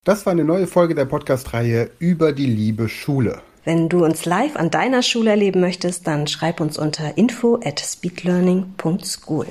Das 0.04 0.26
war 0.26 0.32
eine 0.32 0.44
neue 0.44 0.66
Folge 0.66 0.96
der 0.96 1.04
Podcast-Reihe 1.04 1.92
über 2.00 2.32
die 2.32 2.46
liebe 2.46 2.88
Schule. 2.88 3.40
Wenn 3.62 3.88
du 3.88 4.04
uns 4.04 4.24
live 4.24 4.56
an 4.56 4.70
deiner 4.70 5.02
Schule 5.02 5.30
erleben 5.30 5.60
möchtest, 5.60 6.08
dann 6.08 6.26
schreib 6.26 6.60
uns 6.60 6.76
unter 6.76 7.16
info 7.16 7.60
at 7.62 7.78
speedlearning.school. 7.78 9.46